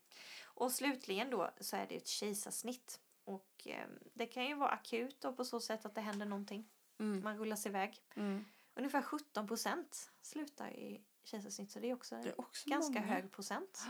[0.44, 3.00] Och slutligen då så är det ett kejsarsnitt.
[3.24, 6.70] Och eh, det kan ju vara akut då på så sätt att det händer någonting.
[7.00, 7.24] Mm.
[7.24, 8.02] Man rullas iväg.
[8.16, 8.46] Mm.
[8.76, 13.14] Ungefär 17 procent slutar i kejsarsnitt så det är också Det är också ganska många.
[13.14, 13.82] hög procent.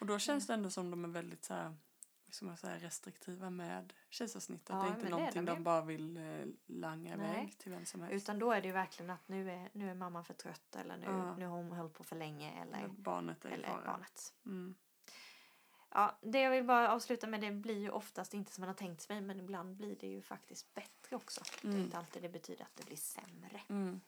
[0.00, 1.76] Och då känns det ändå som de är väldigt så här
[2.30, 4.66] ska man säga, restriktiva med kejsarsnitt.
[4.68, 7.58] Ja, att det är inte det är någonting de de bara vill eh, langa iväg
[7.58, 8.14] till vem som helst.
[8.14, 10.96] Utan då är det ju verkligen att nu är, nu är mamman för trött eller
[10.96, 11.36] nu, Ja.
[11.36, 14.34] nu har hon hållit på för länge eller, Eller barnet är eller barnet.
[14.46, 14.74] Mm.
[15.98, 18.74] Ja, det jag vill bara avsluta med det blir ju oftast inte som man har
[18.74, 21.40] tänkt sig men ibland blir det ju faktiskt bättre också.
[21.62, 21.84] Det är Mm.
[21.84, 23.60] inte alltid det betyder att det blir sämre.
[23.68, 24.00] Mm.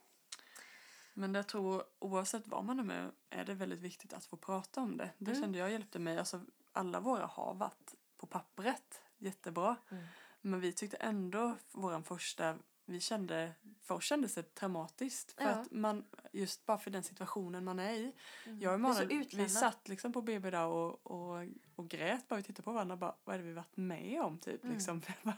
[1.15, 4.81] Men jag tror oavsett vad man är med är det väldigt viktigt att få prata
[4.81, 5.11] om det.
[5.19, 5.43] Det Mm.
[5.43, 6.19] kände jag hjälpte mig.
[6.19, 6.41] Alltså,
[6.73, 9.77] alla våra har varit på pappret jättebra.
[9.91, 10.05] Mm.
[10.41, 15.33] Men vi tyckte ändå våran första, vi kände, för oss kändes det traumatiskt.
[15.33, 15.51] För Ja.
[15.51, 18.13] att man, just bara för den situationen man är i.
[18.47, 18.61] Mm.
[18.61, 21.47] Jag och Emanuel, vi satt liksom på BB där och, och,
[21.77, 24.39] och grät bara vi tittade på varandra bara, vad är det vi varit med om
[24.39, 24.75] typ Mm.
[24.77, 25.03] liksom.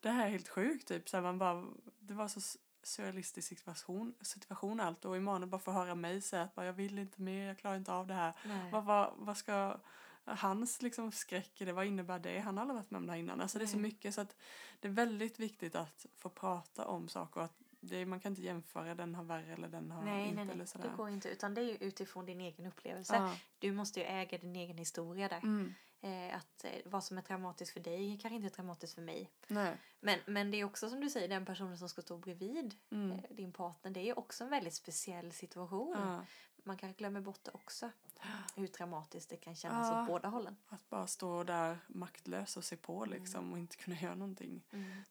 [0.00, 1.08] det här är helt sjukt typ.
[1.08, 1.64] Så man bara,
[2.00, 2.40] det var så
[2.82, 6.98] surrealistisk situation, situation allt och Emanuel bara får höra mig säga att bara, jag vill
[6.98, 8.32] inte mer, jag klarar inte av det här.
[8.72, 9.76] Vad, vad, vad ska
[10.24, 12.38] hans liksom skräck i det, vad innebär det?
[12.38, 13.40] Han har aldrig varit med om det här innan.
[13.40, 14.36] Alltså det är så mycket så att
[14.80, 18.42] det är väldigt viktigt att få prata om saker och att det, man kan inte
[18.42, 20.66] jämföra den har värre eller den har Nej, inte nej, eller nej.
[20.66, 20.88] sådär.
[20.88, 21.28] Det går inte.
[21.28, 23.14] Utan det är ju utifrån din egen upplevelse.
[23.14, 23.36] Ja.
[23.58, 25.40] Du måste ju äga din egen historia där.
[25.42, 25.74] Mm.
[26.00, 29.30] Eh, att eh, vad som är traumatiskt för dig kanske inte är traumatiskt för mig.
[29.48, 29.76] Nej.
[30.00, 33.10] Men, men det är också som du säger, den personen som ska stå bredvid Mm.
[33.10, 33.90] eh, din partner.
[33.90, 35.96] Det är ju också en väldigt speciell situation.
[35.98, 36.24] Ja.
[36.62, 37.90] Man kanske glömmer bort det också.
[38.56, 40.02] Hur traumatiskt det kan kännas Ja.
[40.02, 40.56] åt båda hållen.
[40.68, 44.62] Att bara stå där maktlös och se på liksom och inte kunna göra någonting.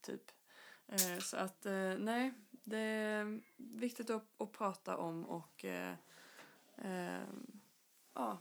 [0.02, 0.32] Typ.
[0.88, 5.96] Eh, så att eh, nej, det är viktigt att, att prata om och eh,
[6.78, 7.24] eh,
[8.14, 8.38] ja.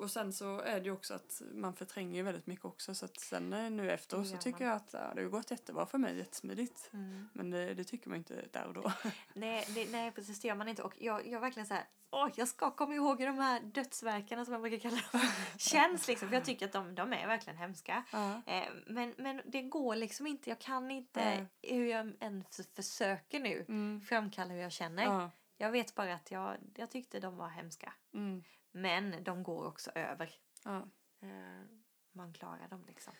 [0.00, 3.04] Och sen så är det ju också att man förtränger ju väldigt mycket också så
[3.04, 5.98] att sen eh, nu efteråt så tycker jag att ja, det har gått jättebra för
[5.98, 6.90] mig, jättesmidigt.
[6.92, 7.28] Mm.
[7.32, 8.92] Men det, det tycker man inte där och då.
[9.34, 10.82] Nej, det, nej, precis det gör man inte.
[10.82, 14.44] Och jag, jag verkligen så här, åh, jag ska komma ihåg hur de här dödsverkarna
[14.44, 15.20] som jag brukar kalla dem
[15.58, 16.28] känns liksom.
[16.28, 18.04] För jag tycker att de, de är verkligen hemska.
[18.12, 18.42] Ja.
[18.46, 20.50] Eh, men, men det går liksom inte.
[20.50, 21.46] Jag kan inte, Nej.
[21.62, 24.00] hur jag än försöker nu, Mm.
[24.00, 25.04] framkalla hur jag känner.
[25.04, 25.30] Ja.
[25.56, 27.92] Jag vet bara att jag, jag tyckte de var hemska.
[28.14, 28.42] Mm.
[28.72, 30.30] Men de går också över.
[30.64, 30.86] ja,
[31.22, 31.66] Eh,
[32.12, 33.12] man klarar dem liksom.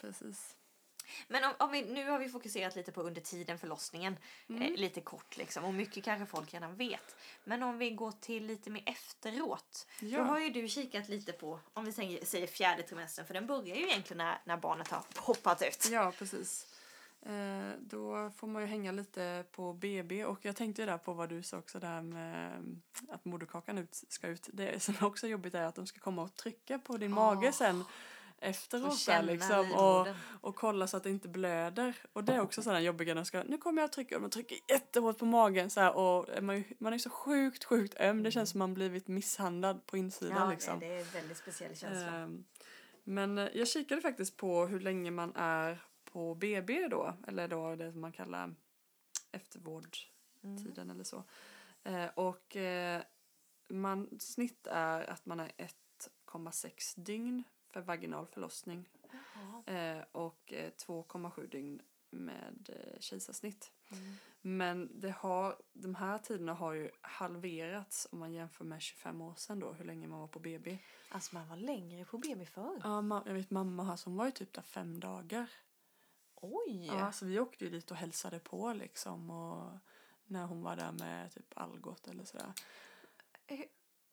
[0.00, 0.56] precis.
[1.28, 4.16] Men om, om vi, nu har vi fokuserat lite på under tiden förlossningen.
[4.48, 4.62] Mm.
[4.62, 5.64] Eh, lite kort liksom.
[5.64, 7.16] Och mycket kanske folk redan vet.
[7.44, 9.86] Men om vi går till lite mer efteråt.
[10.00, 10.18] Ja.
[10.18, 13.26] Då har ju du kikat lite på, om vi säger, säger fjärde trimestern.
[13.26, 15.88] För den börjar ju egentligen när, när barnet har poppat ut.
[15.90, 16.75] Ja, precis.
[17.22, 21.12] Eh, då får man ju hänga lite på BB och jag tänkte ju där på
[21.12, 24.48] vad du sa också där med mm, att moderkakan ut, ska ut.
[24.52, 27.52] Det som också är jobbigt är att de ska komma och trycka på din mage
[27.52, 27.84] sen
[28.38, 30.08] efteråt där liksom och,
[30.40, 31.96] och kolla så att det inte blöder.
[32.12, 34.30] Och det är också sådana jobbiga de ska, nu kommer jag att trycka, och de
[34.30, 38.22] trycker jättehårt på magen så här, och man, man är så sjukt, sjukt öm.
[38.22, 40.80] Det känns som man blivit misshandlad på insidan Ja, liksom.
[40.80, 42.16] det, är en väldigt speciell känsla.
[42.16, 42.44] Ehm,
[43.04, 45.85] Men eh, jag kikade faktiskt på hur länge man är
[46.16, 48.54] på BB då, eller då det som man kallar
[49.32, 50.90] eftervårdtiden Mm.
[50.90, 51.24] eller så.
[51.82, 53.02] Eh, Och eh,
[53.68, 58.88] man, snitt är att man är 1,6 dygn för vaginal förlossning
[59.66, 63.72] eh, och eh, 2,7 dygn med eh, kejsarsnitt.
[63.90, 64.14] Mm.
[64.40, 69.34] Men det har, de här tiderna har ju halverats om man jämför med 25 år
[69.34, 70.78] sedan då, hur länge man var på BB.
[71.10, 72.80] Alltså man var längre på BB förr.
[72.84, 75.50] Ja, ma- jag vet mamma här som var ju typ där fem dagar.
[76.36, 76.86] Oj!
[76.86, 79.70] Ja, så vi åkte ju dit och hälsade på liksom och
[80.24, 82.52] när hon var där med typ Algot eller sådär.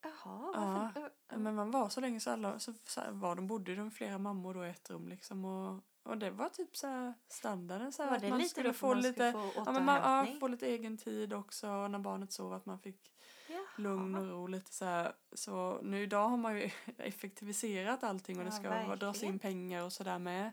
[0.01, 1.11] Jaha, Ja, varför?
[1.29, 2.73] Ja, Men man var så länge så alla så,
[3.11, 6.49] var de bodde de flera mammor då i ett rum liksom och, och det var
[6.49, 9.85] typ så standarden så att det man skulle få man lite skulle få ja, men
[9.85, 9.95] man,
[10.27, 13.13] ja, få lite egen tid också när barnet sov att man fick
[13.49, 13.59] Jaha.
[13.77, 15.13] lugn och ro lite så här.
[15.33, 19.33] Så nu idag har man ju effektiviserat allting och det Ja, ska vara- dras verkligen.
[19.33, 20.51] in pengar och sådär med.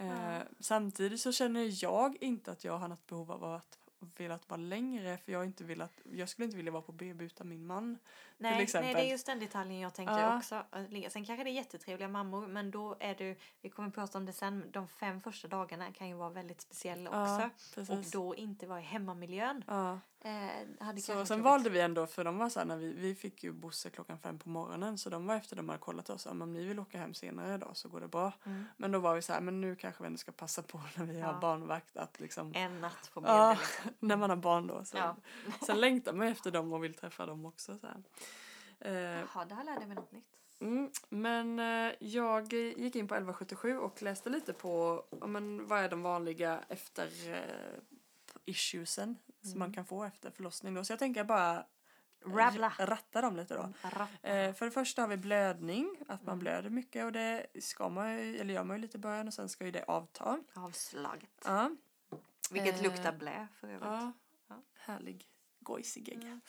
[0.00, 3.78] Eh, Samtidigt så känner jag inte att jag har något behov av att
[4.18, 7.48] velat vara längre för jag, inte velat, jag skulle inte vilja vara på BB utan
[7.48, 7.98] min man.
[8.38, 10.36] Nej, nej, det är just den detaljen jag tänkte Ja.
[10.36, 10.64] också.
[11.10, 14.32] Sen kanske det är jättetrevliga mammor, men då är du, vi kommer prata om det
[14.32, 17.50] sen, de fem första dagarna kan ju vara väldigt speciella också.
[17.80, 19.64] Ja, och då inte vara i hemmamiljön.
[19.66, 20.00] ja.
[20.20, 23.14] Eh, hade Så sen valde vi ändå, för de var så här, när vi, vi
[23.14, 26.26] fick ju Bosse klockan fem på morgonen så de var efter de hade kollat oss,
[26.26, 28.32] om ni vill åka hem senare idag så går det bra.
[28.44, 28.64] Mm.
[28.76, 31.04] Men då var vi så här, men nu kanske vi ändå ska passa på när
[31.04, 33.56] vi har barnvakt att liksom en natt på liksom.
[33.98, 34.84] när man har barn då.
[34.84, 35.16] Så.
[35.66, 37.78] Sen längtar man efter dem och vill träffa dem också.
[37.78, 38.02] Så här.
[38.80, 40.24] Eh, Jaha, där lärde jag mig något nytt.
[40.60, 45.88] mm, men eh, jag gick in på 1177 och läste lite på men, vad är
[45.88, 47.80] de vanliga efter eh,
[48.44, 49.58] issuesen som Mm.
[49.58, 50.74] man kan få efter förlossning.
[50.74, 50.84] Då.
[50.84, 51.66] Så jag tänker bara
[52.24, 52.72] Rabbla.
[52.78, 53.62] ratta dem lite då.
[54.28, 56.38] Eh, för det första har vi blödning, att man Mm.
[56.38, 59.34] blöder mycket och det ska man ju, eller gör man ju lite i början och
[59.34, 60.38] sen ska ju det avta.
[60.54, 61.30] Avslaget.
[61.44, 61.70] Ja,
[62.50, 63.82] Vilket Eh, luktar blä för övrigt.
[63.84, 64.12] ja.
[64.48, 64.54] Ja.
[64.74, 65.26] härlig
[65.66, 66.40] gojsig gegga.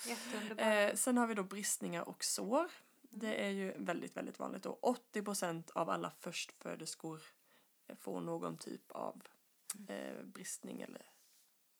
[0.51, 0.89] Mm.
[0.89, 2.71] Eh, sen har vi då bristningar och sår.
[3.01, 4.65] Det är ju väldigt, väldigt vanligt.
[4.65, 7.21] Och 80% av alla förstföderskor
[7.87, 9.21] eh, får någon typ av
[9.87, 11.05] eh, bristning eller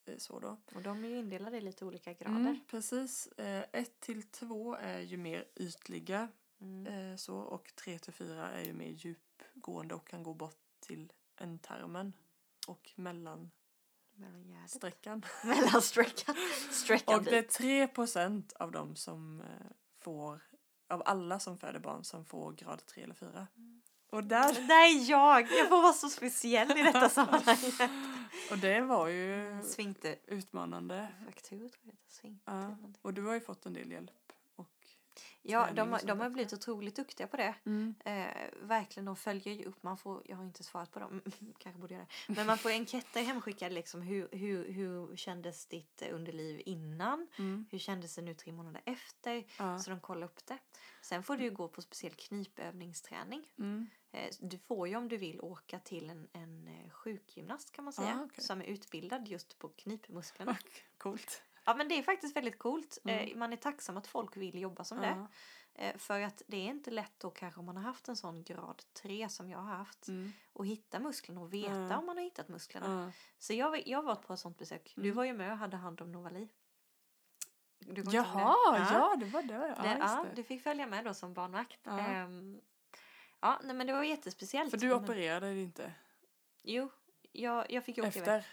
[0.05, 0.57] eh, så då.
[0.75, 2.35] Och de är ju indelade i lite olika grader.
[2.35, 3.27] Mm, precis.
[3.27, 6.29] Eh, 1 till 2 är ju mer ytliga
[6.61, 6.87] Mm.
[7.11, 11.13] eh, så och 3 till 4 är ju mer djupgående och kan gå bort till
[11.35, 12.13] ändtarmen
[12.67, 13.51] och mellansträckan.
[14.17, 15.25] Mellangärdet.
[15.43, 16.35] Mellansträckan.
[16.71, 17.51] Sträckan Och det är dit.
[17.51, 17.87] 3
[18.59, 19.47] av dem som eh,
[19.99, 20.41] får,
[20.89, 23.47] av alla som föder barn som får grad 3 eller 4.
[24.09, 25.41] Och, där, är jag!
[25.51, 27.57] Jag får vara så speciell i detta sammanhang.
[28.51, 30.15] och det var ju Svinkte.
[30.27, 31.07] utmanande.
[31.23, 32.51] Fraktur tror jag Svinkte.
[32.51, 32.77] Ja.
[33.01, 34.11] Och du har ju fått en del hjälp.
[35.41, 37.55] Ja, de, de har blivit otroligt duktiga på det.
[38.05, 38.27] Eh,
[38.61, 39.83] verkligen, de följer ju upp.
[39.83, 41.21] Man får, jag har inte svarat på dem,
[41.57, 42.33] kanske borde göra det.
[42.35, 44.01] Men man får enkäter hemskickade liksom.
[44.01, 47.27] Hur, hur, hur kändes ditt eh, underliv innan?
[47.39, 47.65] Mm.
[47.71, 49.43] Hur kändes det nu tre månader efter?
[49.57, 49.79] Ja.
[49.79, 50.57] Så de kollar upp det.
[51.01, 53.45] Sen får du ju gå på speciell knipövningsträning.
[53.59, 53.87] Mm.
[54.11, 57.93] Eh, Du får ju om du vill åka till en, en eh, sjukgymnast kan man
[57.93, 58.19] säga.
[58.21, 58.43] Ah, okej.
[58.43, 60.57] Som är utbildad just på knipmusklerna.
[60.97, 61.41] Coolt.
[61.67, 62.97] Ja men det är faktiskt väldigt coolt.
[63.03, 63.29] Mm.
[63.29, 65.07] Eh, Man är tacksam att folk vill jobba som det.
[65.07, 65.27] Ja.
[65.73, 68.43] Eh, För att det är inte lätt då kanske om man har haft en sån
[68.43, 70.07] grad 3 som jag har haft.
[70.07, 70.31] Mm.
[70.53, 71.99] Och hitta musklerna och veta Mm.
[71.99, 73.03] om man har hittat musklerna.
[73.05, 73.11] Ja.
[73.39, 74.93] Så jag, jag var på ett sånt besök.
[74.95, 75.15] Du Mm.
[75.15, 76.49] var ju med och hade hand om Novali.
[77.79, 78.93] Du Jaha, det?
[78.93, 79.15] ja.
[79.19, 79.73] det var det.
[79.77, 81.79] Ja, det, ja, du fick följa med då som barnvakt.
[81.83, 81.99] Ja.
[81.99, 82.61] Ehm,
[83.39, 84.71] ja, nej, men det var jättespeciellt.
[84.71, 85.93] För du Men- opererade inte
[86.63, 86.89] Jo,
[87.31, 88.43] jag, jag fick åka iväg.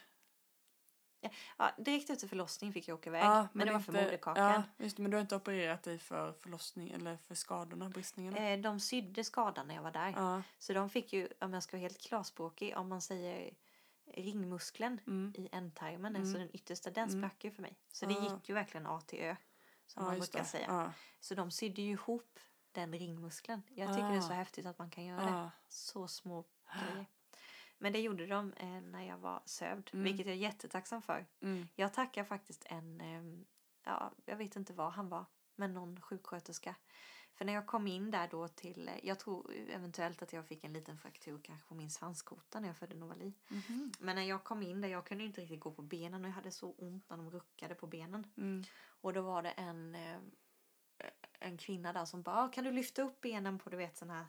[1.56, 3.24] Ja, direkt efter förlossning fick jag åka iväg.
[3.24, 4.44] Ja, men, det var för moderkakan.
[4.52, 8.38] Ja, just det, men du har inte opererat dig för förlossning eller för skadorna, bristningarna?
[8.38, 10.12] Eh, de sydde skadan när jag var där.
[10.16, 10.42] Ja.
[10.58, 13.54] Så de fick ju, om jag ska vara helt klarspråkig, om man säger
[14.14, 15.32] ringmuskeln Mm.
[15.36, 16.22] i ändtarmen, Mm.
[16.22, 17.20] alltså den yttersta, den Mm.
[17.20, 17.76] sprack ju för mig.
[17.92, 18.22] Så det Ah.
[18.22, 19.36] gick ju verkligen A till Ö,
[19.86, 20.44] som man brukar det.
[20.44, 20.92] säga.
[21.20, 22.38] Så de sydde ju ihop
[22.72, 23.62] den ringmuskeln.
[23.74, 24.36] Jag tycker det är så Ah.
[24.36, 25.30] häftigt att man kan göra det.
[25.30, 25.50] Ja.
[25.68, 27.06] Så små grejer.
[27.84, 30.04] Men det gjorde de eh, när jag var sövd, Mm.
[30.04, 31.26] vilket jag är jättetacksam för.
[31.40, 31.68] Mm.
[31.74, 33.44] Jag tackar faktiskt en, ehm,
[33.84, 35.24] ja, jag vet inte vad han var,
[35.56, 36.74] men någon sjuksköterska.
[37.34, 40.64] För när jag kom in där då till, eh, jag tror eventuellt att jag fick
[40.64, 43.34] en liten fraktur kanske på min svanskota när jag födde Novali.
[43.48, 43.92] Mhm.
[44.00, 46.34] Men när jag kom in där, jag kunde inte riktigt gå på benen och jag
[46.34, 48.26] hade så ont när de ruckade på benen.
[48.36, 48.64] Mm.
[49.00, 50.18] Och då var det en, eh,
[51.40, 54.10] en kvinna där som bara, "Ah, kan du lyfta upp benen på, du vet sån
[54.10, 54.26] här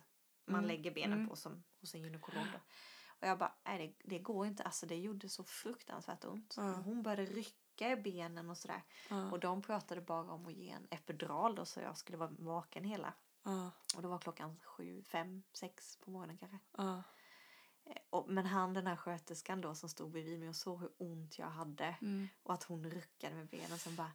[0.48, 1.30] man Mm, lägger benen mm.
[1.30, 2.44] på som hos en gynekolog.
[2.54, 2.60] Då.
[3.26, 6.56] Och jag bara, nej det, det går inte, alltså det gjorde så fruktansvärt ont.
[6.58, 8.82] Och hon började rycka i benen och sådär.
[9.10, 9.32] Ja.
[9.32, 12.84] Och de pratade bara om att ge en epidural då så jag skulle vara vaken
[12.84, 13.14] hela.
[13.44, 13.72] Ja.
[13.96, 16.60] Och då var klockan sju, fem, sex på morgonen kanske.
[16.78, 17.00] Eh,
[18.10, 21.40] Och, men han den här sköterskan då som stod bredvid mig och såg hur ont
[21.40, 21.96] jag hade.
[22.02, 22.28] Mm.
[22.44, 24.12] Och att hon ruckade med benen som bara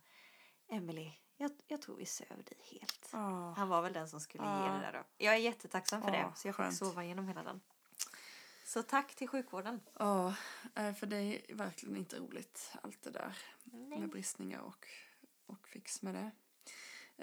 [0.69, 3.09] Emily, jag, jag tror vi söv dig helt.
[3.13, 3.55] Ja.
[3.57, 4.73] Han var väl den som skulle ge Ja.
[4.73, 5.05] det där då.
[5.25, 6.37] Jag är jättetacksam för Ja, det.
[6.37, 7.61] Så jag fick sova genom hela den.
[8.71, 9.81] Så tack till sjukvården.
[9.99, 10.35] Ja,
[10.75, 13.99] eh, för det är verkligen inte roligt allt det där Nej.
[13.99, 14.87] med bristningar och,
[15.47, 16.31] och fix med det.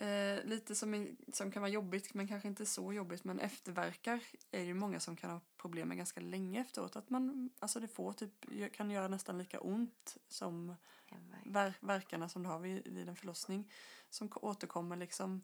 [0.06, 4.62] Eh, lite som, som kan vara jobbigt, men kanske inte så jobbigt, men efterverkar är
[4.62, 6.96] ju många som kan ha problem med ganska länge efteråt.
[6.96, 10.76] Att man, alltså det får typ, kan göra nästan lika ont som
[11.46, 13.72] ver, verkarna som du har vid, vid en förlossning.
[14.10, 15.44] Som återkommer liksom,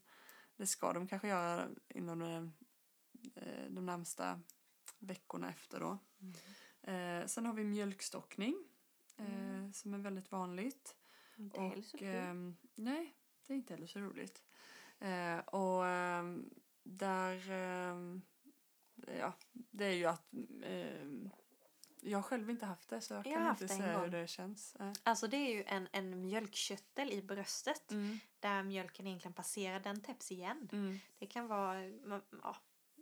[0.57, 2.53] det ska de kanske göra inom de,
[3.35, 4.39] eh, de närmsta
[5.03, 5.97] veckorna efter då.
[6.21, 7.21] Mm.
[7.21, 8.55] Eh, sen har vi mjölkstockning
[9.17, 9.73] eh, Mm.
[9.73, 10.95] som är väldigt vanligt.
[11.35, 12.15] Inte heller så Och, kul.
[12.15, 13.15] ehm, nej,
[13.47, 14.43] det är inte heller så roligt.
[14.99, 16.49] Eh, och ehm,
[16.83, 18.21] där, ehm,
[19.19, 20.27] ja, det är ju att
[22.01, 24.75] jag har själv inte haft det så jag Jag kan inte säga hur det känns.
[24.75, 27.91] Eh, Alltså det är ju en, en mjölkkörtel i bröstet.
[27.91, 30.69] Mm, Där mjölken egentligen passerar, den täpps igen.
[30.71, 31.85] mm, Det kan vara
[32.41, 32.55] ja,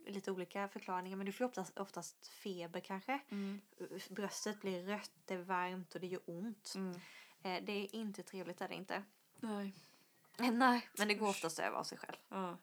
[0.06, 3.20] lite olika förklaringar men du får oftast, oftast feber kanske.
[3.30, 3.60] mm,
[4.10, 6.72] Bröstet blir rött, det är varmt och det gör ont.
[6.76, 7.00] mm.
[7.42, 9.02] Eh, det är inte trevligt är det inte.
[9.40, 9.74] Nej.
[10.38, 12.16] Eh, Nej, men det går oftast över av sig själv.
[12.28, 12.58] Ja.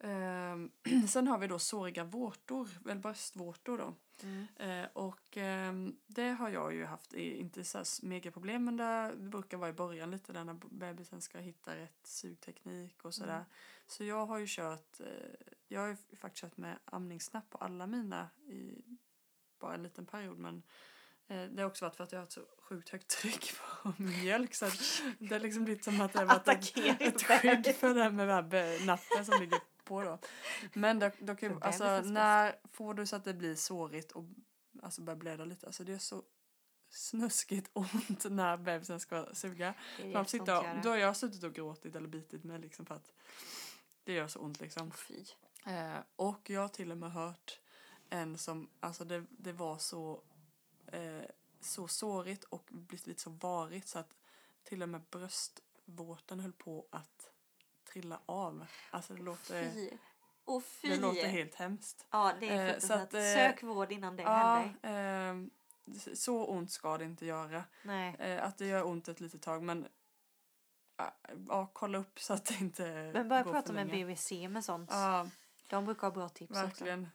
[0.00, 0.70] Ehm,
[1.08, 3.94] sen har vi då såriga vårtor, eller bröstvårtor då.
[4.64, 9.14] Eh, och ehm, det har jag ju haft, inte så här s- megaproblem men det
[9.16, 13.34] brukar vara i början lite där när bebisen ska hitta rätt sugteknik och sådär.
[13.34, 13.44] Mm.
[13.86, 15.06] Så jag har ju kört, eh,
[15.68, 18.82] jag har ju faktiskt kört med amningssnapp på alla mina i
[19.60, 20.62] bara en liten period men
[21.30, 23.52] Eh, Det har också varit för att jag har ett så sjukt högt tryck
[23.82, 27.22] på mjölk så att det har liksom blivit som att det har varit ett, ett
[27.22, 29.58] skydd för den med den här natten som ligger
[29.88, 30.18] på då.
[30.74, 34.24] Men då, då kan, alltså, när får du så att det blir sårigt och
[34.82, 36.22] alltså börjar blöda lite, alltså det är så
[36.90, 39.74] snuskigt ont när bebisen ska suga.
[40.12, 40.26] Man
[40.64, 40.80] gör.
[40.82, 43.12] då har jag suttit och gråtit eller bitit mig liksom för att
[44.04, 44.92] det gör så ont liksom.
[45.66, 47.60] Eh, och jag har till och med hört
[48.10, 50.22] en som, alltså det, det var så,
[50.86, 51.22] eh,
[51.60, 54.14] så sårigt och blivit lite så varigt så att
[54.64, 57.30] till och med bröstvårtan höll på att
[57.92, 58.66] trilla av.
[58.90, 59.90] Alltså det låter, Fy.
[60.44, 60.88] Och fy.
[60.88, 62.06] det låter helt hemskt.
[62.10, 65.40] Ja, det är Eh, så att, eh, Sök vård innan det Ja, händer.
[65.44, 67.64] eh, så ont ska det inte göra.
[68.18, 69.88] Eh, att det gör ont ett litet tag men
[70.96, 71.10] ah,
[71.48, 73.90] ja, kolla upp så att det inte Men börja prata med.
[73.90, 74.90] BVC med sånt.
[74.92, 75.28] Ja,
[75.70, 76.62] De brukar ha bra tips också.
[76.62, 77.08] Verkligen.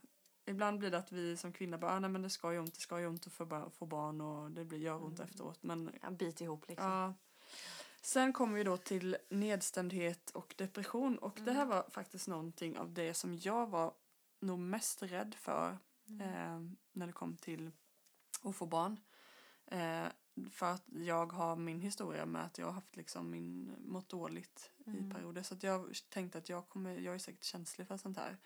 [0.45, 2.74] Ibland blir det att vi som kvinnor bara, ah, nej men det ska ju ont,
[2.74, 3.34] det ska ju ont att
[3.74, 5.30] få barn och det blir, gör ont Mm.
[5.30, 5.63] efteråt.
[5.63, 6.91] Men Ja, bit ihop liksom.
[6.91, 7.13] ja.
[8.06, 11.56] Sen kommer vi då till nedstämdhet och depression och det Mm.
[11.56, 13.93] här var faktiskt någonting av det som jag var
[14.39, 15.78] nog mest rädd för
[16.10, 16.22] Mm.
[16.22, 17.72] eh, när det kom till
[18.43, 18.99] att få barn.
[19.66, 20.06] Eh,
[20.51, 24.72] för att jag har min historia med att jag har haft liksom min, mått dåligt
[24.88, 25.10] Mm.
[25.10, 25.43] i perioder.
[25.43, 28.38] Så jag tänkte att jag, kommer, jag är säkert känslig för sånt här.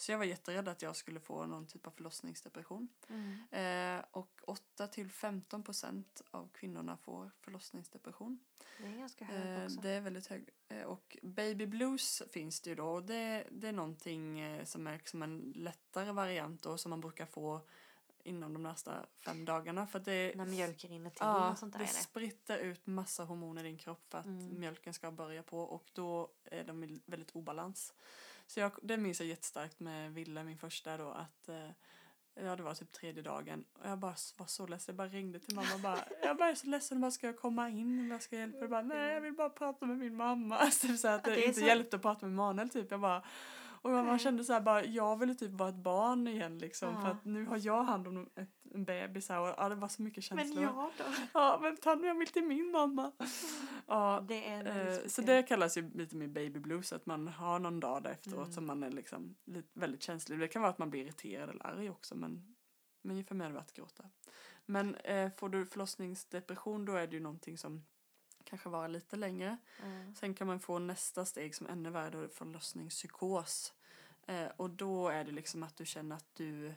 [0.00, 2.88] Så jag var jätterädd att jag skulle få någon typ av förlossningsdepression.
[3.08, 3.98] Mm.
[3.98, 4.40] Eh, och
[4.76, 8.38] 8-15 procent av kvinnorna får förlossningsdepression.
[8.78, 9.80] Det är ganska hög Eh, också.
[9.80, 10.48] det är väldigt hög.
[10.68, 12.86] Eh, och baby blues finns det ju då.
[12.88, 17.00] Och det, det är någonting eh, som är liksom en lättare variant då, som man
[17.00, 17.60] brukar få
[18.24, 19.86] inom de nästa fem dagarna.
[19.86, 21.90] För det, När mjölken rinner till ja, och sånt där det det.
[21.90, 24.60] spritter ut massa hormoner i din kropp för att Mm.
[24.60, 27.94] mjölken ska börja på och då är de i väldigt obalans.
[28.48, 31.70] Så jag, det minns jag jättestarkt med Ville, min första då, att eh,
[32.34, 34.92] ja, det var typ tredje dagen och jag bara var så ledsen.
[34.92, 37.38] Jag bara ringde till mamma och bara, jag bara är så ledsen, bara ska jag
[37.38, 38.08] komma in?
[38.10, 38.58] Vad ska jag hjälpa?
[38.58, 40.70] Jag bara, nej jag vill bara prata med min mamma.
[40.98, 42.90] Så att det, det inte så- hjälpte att prata med Manuel typ.
[42.90, 43.22] Jag bara,
[43.82, 44.18] och man Nej.
[44.18, 46.94] kände så här bara, jag ville typ vara ett barn igen liksom.
[46.94, 47.08] För Ja.
[47.08, 50.02] att nu har jag hand om ett, en bebis här och ja, det var så
[50.02, 50.54] mycket känslor.
[50.54, 51.04] Men jag då?
[51.34, 53.12] Ja, men ta jag vill till min mamma.
[53.86, 57.58] Ja, Det är eh, så det kallas ju lite mer baby blues, att man har
[57.58, 58.52] någon dag där efteråt Mm.
[58.52, 60.38] som man är liksom lite, väldigt känslig.
[60.38, 62.54] Det kan vara att man blir irriterad eller arg också, men,
[63.02, 64.04] men för mig har det varit att gråta.
[64.66, 67.84] Men eh, får du förlossningsdepression då är det ju någonting som
[68.48, 69.58] kanske varar lite längre.
[69.82, 70.14] Mm.
[70.14, 73.72] Sen kan man få nästa steg som är ännu värre, då är förlossningspsykos.
[74.26, 76.74] Eh, och då är det liksom att du känner att du,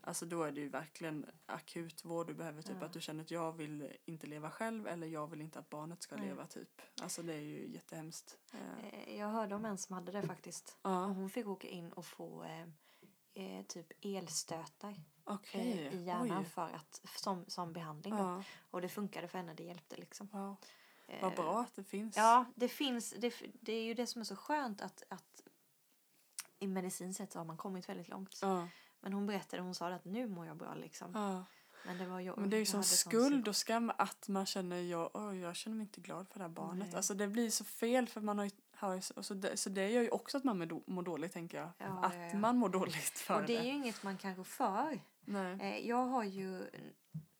[0.00, 2.86] alltså då är det ju verkligen akut vård du behöver, typ Ja.
[2.86, 6.02] att du känner att jag vill inte leva själv eller jag vill inte att barnet
[6.02, 6.26] ska Nej.
[6.28, 6.82] leva typ.
[7.02, 8.38] Alltså det är ju jättehemskt.
[8.52, 8.60] Eh,
[9.08, 10.76] Eh, Jag hörde om en som hade det faktiskt.
[10.82, 12.66] Och ja, hon fick åka in och få eh,
[13.34, 14.94] eh, typ elstötar
[15.24, 15.86] okej.
[15.86, 16.44] eh, i hjärnan Oj.
[16.44, 18.14] för att, som, som behandling.
[18.14, 20.28] Ja, Och det funkade för henne, det hjälpte liksom.
[20.32, 20.56] wow.
[21.12, 22.16] Eh, Vad bra att det finns.
[22.16, 23.14] Ja, det finns.
[23.18, 25.42] Det, det är ju det som är så skönt att, att
[26.58, 28.38] i medicin sett så har man kommit väldigt långt.
[28.42, 28.68] Ja,
[29.00, 31.10] Men hon berättade, hon sa att nu mår jag bra liksom.
[31.14, 31.44] ja.
[31.86, 34.46] Men det var ju, Men det är ju jag som skuld och skam att man
[34.46, 36.86] känner jag, oh, jag känner mig inte glad för det här barnet.
[36.88, 36.96] Nej.
[36.96, 40.02] Alltså det blir så fel för man har har och så, det, så det gör
[40.02, 41.70] ju också att man mår, då- mår dåligt tänker jag.
[41.78, 45.00] Ja, att man mår dåligt för Och det är ju inget man kan gå för.
[45.20, 45.58] Nej.
[45.60, 46.66] Eh, jag har ju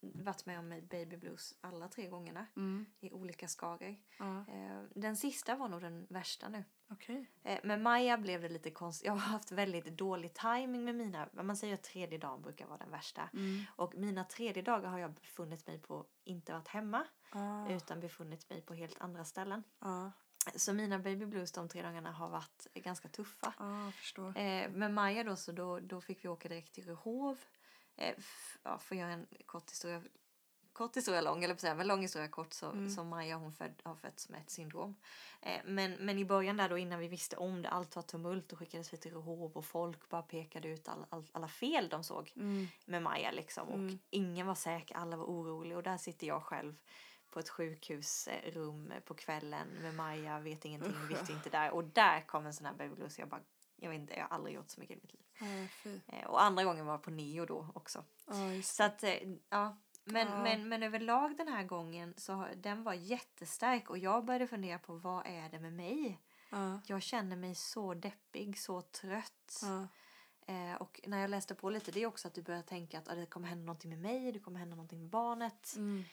[0.02, 2.86] varit med om baby blues alla tre gångerna Mm.
[3.00, 3.96] i olika skador.
[4.18, 6.64] Ja, Eh, den sista var nog den värsta nu.
[6.88, 7.30] okej.
[7.42, 9.06] Eh, med Maja blev det lite konstigt.
[9.06, 11.28] Jag har haft väldigt dålig timing med mina.
[11.32, 13.28] Man säger att tredje dagen brukar vara den värsta.
[13.32, 13.64] Mm.
[13.76, 18.50] Och mina tredje dagar har jag befunnit mig på, inte varit hemma, Ah, utan befunnit
[18.50, 19.62] mig på helt andra ställen.
[19.78, 20.10] ah,
[20.56, 23.54] Så mina baby blues de tre dagarna har varit ganska tuffa.
[23.58, 24.38] ah.
[24.38, 27.38] Eh, med Maja då så då, då fick vi åka direkt till Rehov.
[27.96, 28.14] Eh,
[28.62, 30.02] ja, för att göra en kort historia,
[30.72, 32.90] kort historia lång, eller säga, men lång historia kort så, Mm.
[32.90, 34.96] så Maja hon född, har fötts med ett syndrom.
[35.42, 38.48] Eh, men, men i början där då innan vi visste om det, allt var tumult,
[38.48, 42.04] då skickades vi till Rehov och folk bara pekade ut all, all, alla fel de
[42.04, 42.66] såg Mm.
[42.86, 43.68] med Maja liksom.
[43.68, 43.98] Och Mm.
[44.10, 46.74] ingen var säker, alla var oroliga och där sitter jag själv
[47.30, 51.70] på ett sjukhusrum på kvällen med Maja, vet ingenting, Usch, visste inte där.
[51.70, 53.18] Och där kom en sån här baby blues.
[53.18, 53.40] Jag bara,
[53.82, 56.00] jag vet inte, jag har aldrig gjort så mycket i mitt liv.
[56.06, 58.04] Eh, och andra gången var på neo då också.
[58.56, 59.14] Just Så att, eh,
[59.48, 59.76] ja.
[60.04, 60.42] Men, Ja.
[60.42, 64.94] men, men överlag den här gången så den var jättestark och jag började fundera på
[64.94, 66.20] vad är det med mig?
[66.50, 69.60] ah, Jag känner mig så deppig, så trött.
[70.46, 73.08] Eh, och när jag läste på lite, det är också att du börjar tänka att
[73.08, 75.74] ah, det kommer hända någonting med mig, det kommer hända någonting med barnet.
[75.76, 76.04] mm.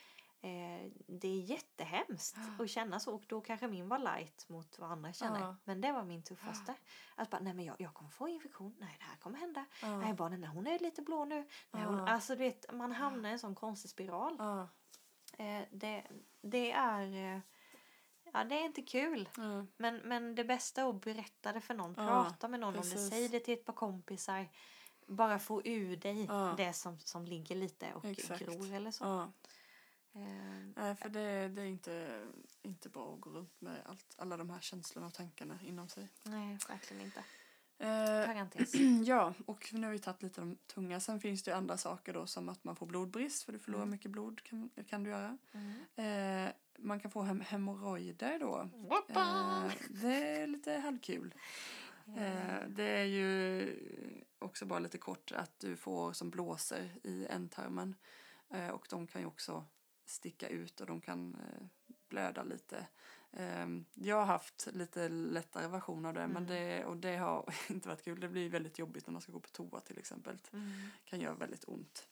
[0.42, 2.64] Eh, det är jättehemskt Ja.
[2.64, 5.40] att känna så och då kanske min var light mot vad andra känner.
[5.40, 5.56] Ja.
[5.64, 6.76] Men det var min tuffaste.
[7.16, 9.66] Att bara, nej men jag, jag kommer få infektion, nej det här kommer hända.
[9.82, 11.48] Nej barnen, hon är lite blå nu.
[11.72, 12.00] Nej, hon.
[12.00, 14.40] Alltså du vet, man hamnar i en sån konstig spiral.
[15.38, 16.04] Eh, det,
[16.42, 17.36] det är...
[17.36, 17.40] Eh,
[18.34, 19.30] ja, det är inte kul.
[19.38, 19.66] Ja.
[19.78, 21.96] Men, men det bästa är att berätta det för någon.
[21.96, 22.80] Prata med någon om det.
[22.82, 23.10] precis.
[23.10, 24.48] Säg det till ett par kompisar.
[25.08, 28.40] Bara få ur dig det som, som ligger lite och Exakt.
[28.40, 29.32] gror eller så.
[30.12, 30.20] Ja.
[30.22, 30.28] Eh,
[30.76, 32.24] Nej, för det, det är inte,
[32.62, 36.10] inte bra att gå runt med allt, alla de här känslorna och tankarna inom sig.
[36.24, 37.20] nej, verkligen inte.
[37.78, 38.74] Eh, Parentes.
[39.06, 41.00] ja, och nu har vi tagit lite de tunga.
[41.00, 43.84] Sen finns det ju andra saker då som att man får blodbrist för du förlorar
[43.84, 43.92] Mm.
[43.92, 45.38] mycket blod kan, kan du göra.
[45.52, 46.48] Mm.
[46.48, 48.70] Eh, man kan få hem, hemorrojder då.
[49.10, 51.34] Eh, det är lite halvkul.
[52.18, 53.76] Eh, det är ju
[54.40, 57.96] också bara lite kort att du får som blåser i ändtarmen.
[58.54, 59.66] Eh, och de kan ju också
[60.10, 61.66] sticka ut och de kan eh,
[62.10, 62.88] blöda lite.
[63.32, 66.48] Eh, jag har haft lite lättare version av det, men Mm.
[66.48, 68.20] det, och det har inte varit kul.
[68.20, 70.38] Det blir väldigt jobbigt när man ska gå på toa till exempel.
[70.54, 70.72] Mm.
[71.06, 72.08] kan göra väldigt ont.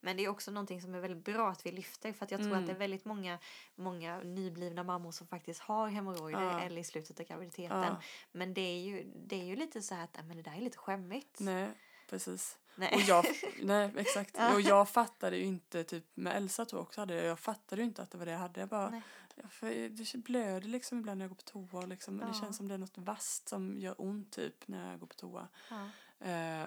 [0.00, 2.46] Men det är också någonting som är väldigt bra att vi lyfter för jag tror
[2.50, 2.58] Mm.
[2.60, 3.38] att det är väldigt många,
[3.74, 6.60] många nyblivna mammor som faktiskt har hemorrojder Ja.
[6.60, 7.82] eller i slutet av graviditeten.
[7.82, 8.00] Ja,
[8.32, 10.56] Men det är, ju, det är ju lite så här att "Nej, men det där
[10.56, 11.40] är lite skämmigt.
[11.40, 11.68] nej,
[12.08, 12.58] precis.
[12.74, 12.94] Nej.
[12.94, 13.24] Och jag,
[13.62, 14.34] nej, exakt.
[14.38, 14.54] Ja.
[14.54, 17.82] Och jag fattade ju inte, typ med Elsa tror jag också hade jag, jag fattade
[17.82, 18.60] ju inte att det var det jag hade.
[18.60, 19.02] Jag bara, Nej.
[19.50, 21.86] för det blöder liksom ibland när jag går på toa.
[21.86, 22.16] Liksom.
[22.18, 22.40] Det Ja.
[22.40, 25.48] känns som det är något vasst som gör ont typ när jag går på toa.
[25.70, 25.88] Ja.
[26.30, 26.66] Eh,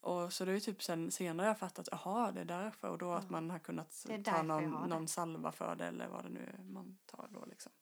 [0.00, 2.88] och så det är ju typ sen senare jag fattat, jaha det är därför.
[2.88, 4.86] Och då att man har kunnat Det ta någon, det.
[4.88, 7.72] någon salva för det eller vad det nu är man tar då liksom.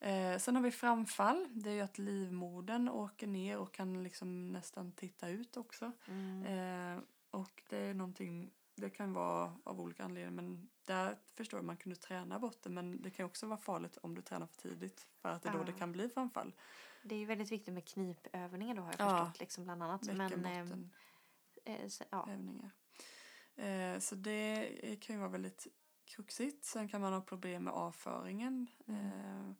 [0.00, 0.06] Ja.
[0.06, 1.46] Eh, sen har vi framfall.
[1.50, 5.92] Det är ju att livmodern åker ner och kan liksom nästan titta ut också.
[6.08, 6.42] Mm.
[6.96, 11.64] Eh, och det är någonting, det kan vara av olika anledningar men där förstår jag
[11.64, 14.56] man kunde träna bort det men det kan också vara farligt om du tränar för
[14.56, 15.64] tidigt för att det är då Ja.
[15.64, 16.54] det kan bli framfall.
[17.02, 19.18] Det är ju väldigt viktigt med knipövningar då har jag Ja.
[19.24, 20.02] förstått liksom bland annat.
[20.06, 20.90] Men, Bäckenbotten.
[21.64, 22.28] eh, så, ja.
[22.30, 22.70] övningar.
[23.56, 25.66] Eh, så det kan ju vara väldigt
[26.04, 26.64] kruxigt.
[26.64, 28.66] Sen kan man ha problem med avföringen.
[28.86, 29.06] Mm.
[29.06, 29.52] Eh,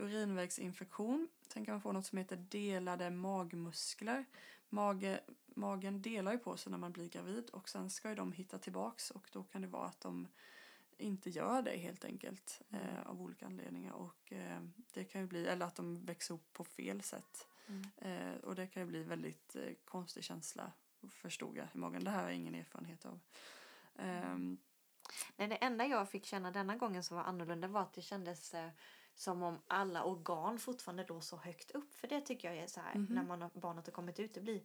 [0.00, 1.28] urinvägsinfektion.
[1.48, 4.24] Sen kan man få något som heter delade magmuskler.
[4.68, 8.32] Mage, magen delar ju på sig när man blir gravid och sen ska ju de
[8.32, 10.28] hitta tillbaks och då kan det vara att de
[10.98, 12.86] inte gör det helt enkelt Mm.
[12.86, 14.60] eh, av olika anledningar och eh,
[14.92, 17.46] det kan ju bli, eller att de växer upp på fel sätt.
[17.66, 17.84] Mm.
[17.96, 20.72] Eh, och det kan ju bli väldigt eh, konstig känsla
[21.08, 22.04] förstod jag i magen.
[22.04, 23.20] Det här har jag ingen erfarenhet av.
[23.98, 24.58] Ehm,
[25.36, 28.54] Nej, det enda jag fick känna denna gången som var annorlunda var att det kändes
[28.54, 28.70] eh,
[29.20, 31.94] som om alla organ fortfarande låg så högt upp.
[31.94, 33.14] För det tycker jag är så här Mhm.
[33.14, 34.34] när man har, barnet har kommit ut.
[34.34, 34.62] Det blir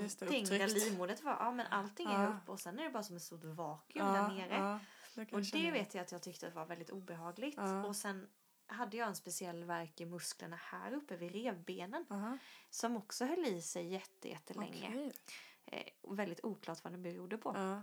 [0.00, 1.32] Just det, allting där livmodret var.
[1.32, 2.28] Ja, men allting är Ja.
[2.28, 4.54] uppe och sen är det bara som ett stort vakuum ja, där nere.
[4.56, 4.78] ja,
[5.14, 7.58] det och det vet jag att jag tyckte var väldigt obehagligt.
[7.86, 8.28] Och sen
[8.66, 12.38] hade jag en speciell värk i musklerna här uppe vid revbenen Aha,
[12.70, 14.88] som också höll i sig jätte, jättelänge.
[14.88, 15.12] okej.
[15.66, 17.52] Eh, väldigt oklart vad det berodde på.
[17.56, 17.82] Ja,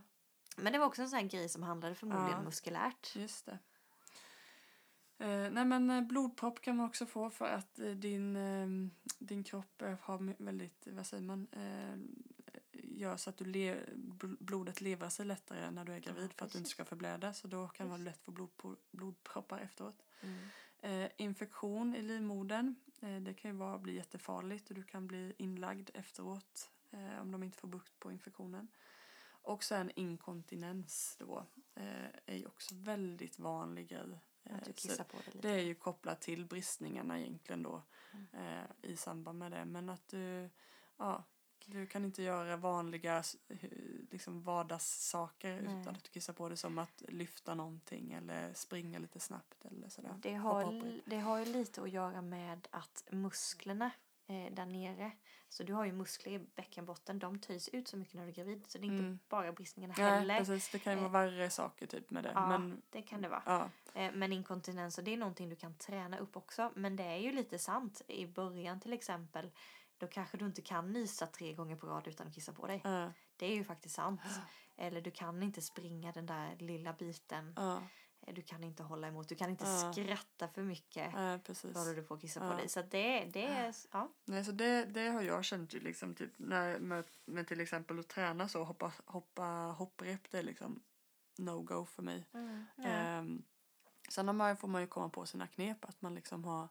[0.58, 2.42] Men det var också en sån här grej som handlade förmodligen Ja.
[2.42, 3.16] muskulärt.
[3.16, 3.60] just det.
[5.18, 8.68] Eh, nej men eh, blodpropp kan man också få för att eh, din, eh,
[9.20, 11.98] din kropp eh, har väldigt, vad säger man, eh,
[12.72, 16.46] gör så att du le, bl- blodet lever sig lättare när du är gravid för
[16.46, 18.28] att du inte ska förblöda så då kan det vara Just.
[18.28, 20.06] lätt att få blodproppar efteråt.
[20.22, 21.10] Mm.
[21.18, 22.76] Infektion i livmodern.
[23.22, 26.72] Det kan ju vara, bli jättefarligt och du kan bli inlagd efteråt
[27.22, 28.68] om de inte får bukt på infektionen.
[29.28, 31.46] Och sen inkontinens då
[32.26, 34.20] är ju också väldigt vanlig grej.
[34.46, 35.48] Eh, Att du så kissar på dig lite.
[35.48, 37.84] det är ju kopplat till bristningarna egentligen då
[38.14, 38.26] Mm.
[38.60, 39.66] eh, i samband med det.
[39.66, 40.50] Men att du,
[40.98, 41.24] ja,
[41.66, 43.24] du kan inte göra vanliga
[44.12, 45.82] liksom vardagssaker Nej.
[45.82, 49.90] utan att du kissar på dig som att lyfta någonting eller springa lite snabbt eller
[49.90, 50.16] sådär.
[50.22, 53.92] Det har, det har ju lite att göra med att musklerna
[54.28, 55.12] eh, där nere,
[55.50, 58.34] så du har ju muskler i bäckenbotten, de töjs ut så mycket när du är
[58.36, 59.20] gravid så det är inte Mm.
[59.30, 60.38] bara bristningarna Nej, heller.
[60.38, 60.70] precis.
[60.72, 62.32] Det kan ju Eh, vara värre saker typ med det.
[62.36, 63.44] Ja, Men, det kan det vara.
[63.46, 66.72] ja, Eh, Men inkontinens, och det är någonting du kan träna upp också.
[66.76, 68.02] Men det är ju lite sant.
[68.08, 69.52] I början till exempel,
[69.98, 72.82] då kanske du inte kan nysa tre gånger på rad utan att kissa på dig.
[72.84, 74.22] ja, Det är ju faktiskt sant.
[74.78, 77.54] Eller du kan inte springa den där lilla biten.
[78.26, 79.30] Eh, Du kan inte hålla emot.
[79.30, 79.94] Du kan inte Ja.
[79.94, 81.12] skratta för mycket.
[81.14, 81.74] ja, precis.
[81.74, 82.52] Då håller du på att kissa Ja.
[82.52, 82.70] på dig.
[82.70, 83.74] Så det, det är...
[83.92, 84.10] Ja.
[84.26, 88.08] Nej, så det, det har jag känt liksom typ när, med, med till exempel att
[88.08, 89.44] träna så, hoppa, hoppa
[89.78, 90.82] hopprep, det är liksom
[91.38, 92.26] no-go för mig.
[92.76, 92.84] Ja.
[92.84, 93.44] Ehm,
[94.10, 96.68] sen har man, får man ju komma på sina knep, att man liksom har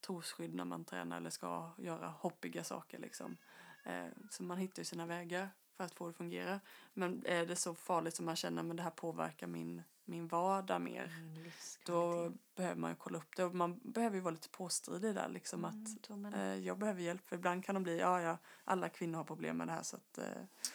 [0.00, 3.36] trosskydd när man tränar eller ska göra hoppiga saker liksom.
[3.84, 6.60] Eh, så man hittar ju sina vägar för att få det att fungera.
[6.94, 10.80] Men är det så farligt som man känner att det här påverkar min, min vardag
[10.80, 11.12] mer.
[11.34, 11.86] Livskvalitet.
[11.86, 13.44] Då behöver man ju kolla upp det.
[13.44, 15.28] Och man behöver ju vara lite påstridig där.
[15.28, 16.34] Liksom att Mm, man.
[16.34, 17.28] eh, jag behöver hjälp.
[17.28, 19.82] För ibland kan de bli, ja ja, alla kvinnor har problem med det här.
[19.82, 20.24] Så att, eh,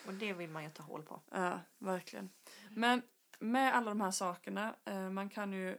[0.08, 1.22] Och det vill man ju ta hål på.
[1.32, 2.30] Ja, verkligen.
[2.70, 3.02] Men
[3.40, 5.78] med alla de här sakerna, eh, man kan ju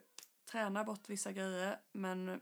[0.51, 2.41] träna bort vissa grejer men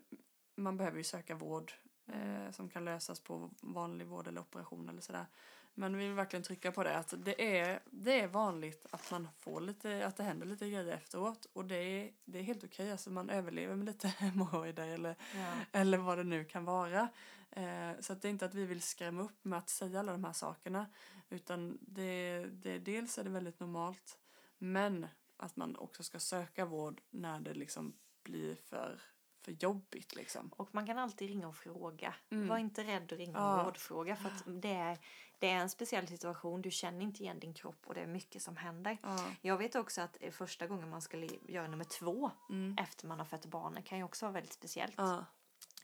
[0.56, 1.72] man behöver ju söka vård
[2.06, 5.26] eh, som kan lösas på vanlig vård eller operation eller sådär.
[5.74, 9.28] Men vi vill verkligen trycka på det att det är, det är vanligt att man
[9.38, 12.92] får lite, att det händer lite grejer efteråt och det är, det är helt okej,
[12.92, 15.54] alltså man överlever med lite hemorrojder eller Ja.
[15.72, 17.08] eller vad det nu kan vara.
[17.50, 20.24] Eh, så det är inte att vi vill skrämma upp med att säga alla de
[20.24, 20.86] här sakerna.
[21.28, 24.18] Utan det, det, dels är det väldigt normalt.
[24.58, 25.06] Men
[25.36, 29.00] att man också ska söka vård när det liksom blir för,
[29.44, 30.14] för jobbigt.
[30.14, 30.48] Liksom.
[30.56, 32.14] Och man kan alltid ringa och fråga.
[32.30, 32.48] Mm.
[32.48, 33.58] Var inte rädd att ringa Ja.
[33.60, 34.16] och rådfråga.
[34.16, 34.98] För att det är,
[35.38, 36.62] det är en speciell situation.
[36.62, 38.98] Du känner inte igen din kropp och det är mycket som händer.
[39.02, 39.24] Ja.
[39.40, 42.76] Jag vet också att eh, första gången man skulle göra nummer två Mm.
[42.78, 44.94] efter man har fött barnet kan ju också vara väldigt speciellt.
[44.96, 45.24] Ja.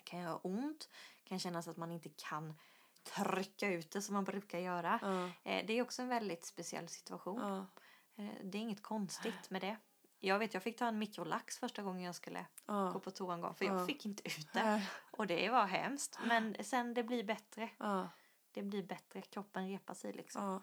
[0.04, 0.88] kan göra ont.
[1.24, 2.54] kan kännas att man inte kan
[3.02, 4.98] trycka ut det som man brukar göra.
[5.02, 5.24] Ja.
[5.50, 7.40] Eh, Det är också en väldigt speciell situation.
[7.40, 7.66] Ja.
[8.24, 9.76] Eh, Det är inget konstigt med det.
[10.22, 13.00] Jag vet, jag fick ta en mikrolax första gången jag skulle gå Ja.
[13.04, 13.54] på toa en gång.
[13.54, 13.86] För jag Ja.
[13.86, 14.86] fick inte ut det.
[15.10, 16.18] Och det var hemskt.
[16.24, 17.70] Men sen det blir bättre.
[17.78, 18.08] Ja.
[18.52, 19.22] Det blir bättre.
[19.22, 20.62] Kroppen repar sig liksom.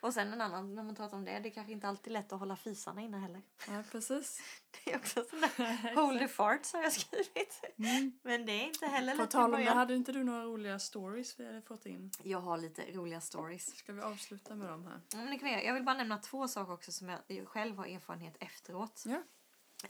[0.00, 1.38] Och sen en annan, när man pratar om det.
[1.38, 3.42] Det är kanske inte alltid lätt att hålla fisarna inne heller.
[3.68, 4.40] ja, precis.
[4.84, 7.62] Det är också sån där holy farts har jag skrivit.
[7.78, 8.18] Mm.
[8.22, 10.44] Men det är inte heller På lätt i tal om det, hade inte du några
[10.44, 12.10] roliga stories vi hade fått in?
[12.22, 13.76] Jag har lite roliga stories.
[13.76, 15.00] Ska vi avsluta med dem här?
[15.12, 15.62] Ja, men det kan vi göra.
[15.62, 19.04] Jag vill bara nämna två saker också som jag själv har erfarenhet efteråt.
[19.06, 19.22] Ja.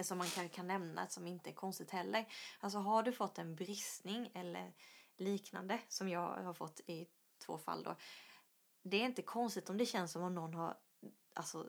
[0.01, 2.27] Som man kan, kan nämna som inte är konstigt heller.
[2.61, 4.73] Alltså har du fått en bristning eller
[5.17, 7.07] liknande som jag har fått i
[7.47, 7.97] två fall då.
[8.91, 10.77] Det är inte konstigt om det känns som om någon har
[11.35, 11.67] alltså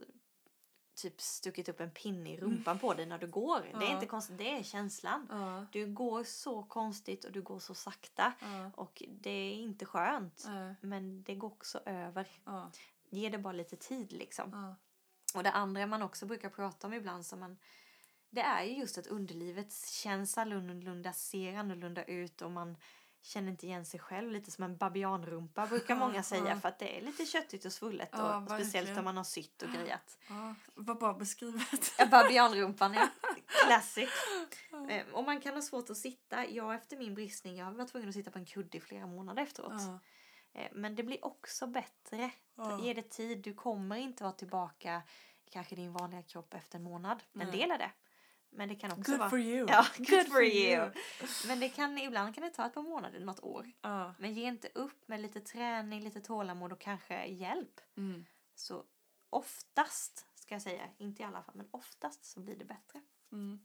[0.95, 3.59] typ stuckit upp en pinne i rumpan på dig när du går.
[3.61, 3.93] Det är Ja.
[3.93, 5.28] inte konstigt, det är känslan.
[5.30, 5.65] Ja.
[5.72, 8.72] Du går så konstigt och du går så sakta Ja.
[8.76, 10.45] och det är inte skönt.
[10.82, 12.28] Men det går också över.
[12.45, 12.72] Ja.
[13.09, 14.49] Ge det bara lite tid liksom.
[14.53, 14.76] Ja.
[15.38, 17.57] Och det andra man också brukar prata om ibland som man
[18.30, 22.78] det är ju just att underlivet känns annorlunda, ser annorlunda ut och man
[23.28, 24.32] känner inte igen sig själv.
[24.32, 26.60] Lite som en babianrumpa brukar Ja, många säga ja.
[26.60, 28.10] för att det är lite köttigt och svullet.
[28.12, 30.18] Ja, och speciellt om man har sytt och grejat.
[30.30, 30.56] Ja.
[30.76, 31.94] Vad bra beskrivet.
[31.98, 33.08] Ja, babianrumpan, ja.
[33.66, 34.10] Classic.
[34.90, 36.46] Eh, Och man kan ha svårt att sitta.
[36.50, 39.44] Jag efter min bristning, jag var tvungen att sitta på en kudde i flera månader
[39.44, 39.72] efteråt.
[39.78, 40.00] Ja.
[40.62, 42.32] Eh, Men det blir också bättre.
[42.56, 42.80] Ja.
[42.82, 43.38] Ge det tid.
[43.42, 45.02] Du kommer inte vara tillbaka
[45.52, 47.24] kanske din vanliga kropp efter en månad.
[47.34, 47.52] En Nej.
[47.52, 47.92] del är det.
[48.50, 49.30] Men det kan också Good vara...
[49.30, 49.68] for you.
[49.70, 50.91] Ja, good, for you.
[51.48, 53.72] Men det kan, ibland kan det ta ett par månader, något år.
[53.82, 54.14] Ja.
[54.20, 57.82] Men ge inte upp med lite träning, lite tålamod och kanske hjälp.
[57.98, 58.26] Mm.
[58.56, 58.84] Så
[59.30, 63.02] oftast, ska jag säga, inte i alla fall, men oftast så blir det bättre.
[63.32, 63.60] Mm.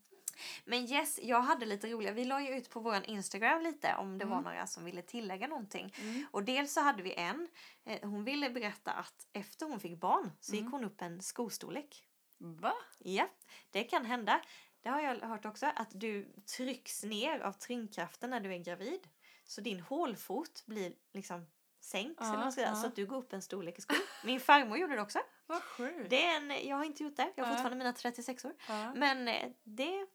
[0.64, 2.12] Men yes, jag hade lite roliga.
[2.12, 4.45] Vi la ju ut på vår Instagram lite om det var Mm.
[4.45, 5.95] några som ville tillägga någonting.
[6.01, 6.26] Mm.
[6.30, 7.49] Och dels så hade vi en,
[7.85, 10.72] eh, hon ville berätta att efter hon fick barn så gick Mm.
[10.72, 12.07] hon upp en skostorlek.
[12.39, 12.72] Va?
[12.99, 13.28] Ja,
[13.70, 14.41] det kan hända.
[14.83, 19.09] Det har jag hört också, att du trycks ner av tyngdkraften när du är gravid.
[19.45, 21.47] Så din hålfot blir liksom
[21.80, 22.74] sänks, Ja, eller ja.
[22.74, 23.97] så att du går upp en storlek i skor.
[24.24, 25.18] Min farmor gjorde det också.
[25.47, 26.11] Vad sjukt.
[26.11, 27.57] Det är en, jag har inte gjort det, jag har Ja.
[27.57, 28.53] fortfarande mina 36 år.
[28.68, 28.95] Ja.
[28.95, 30.07] Men eh, det,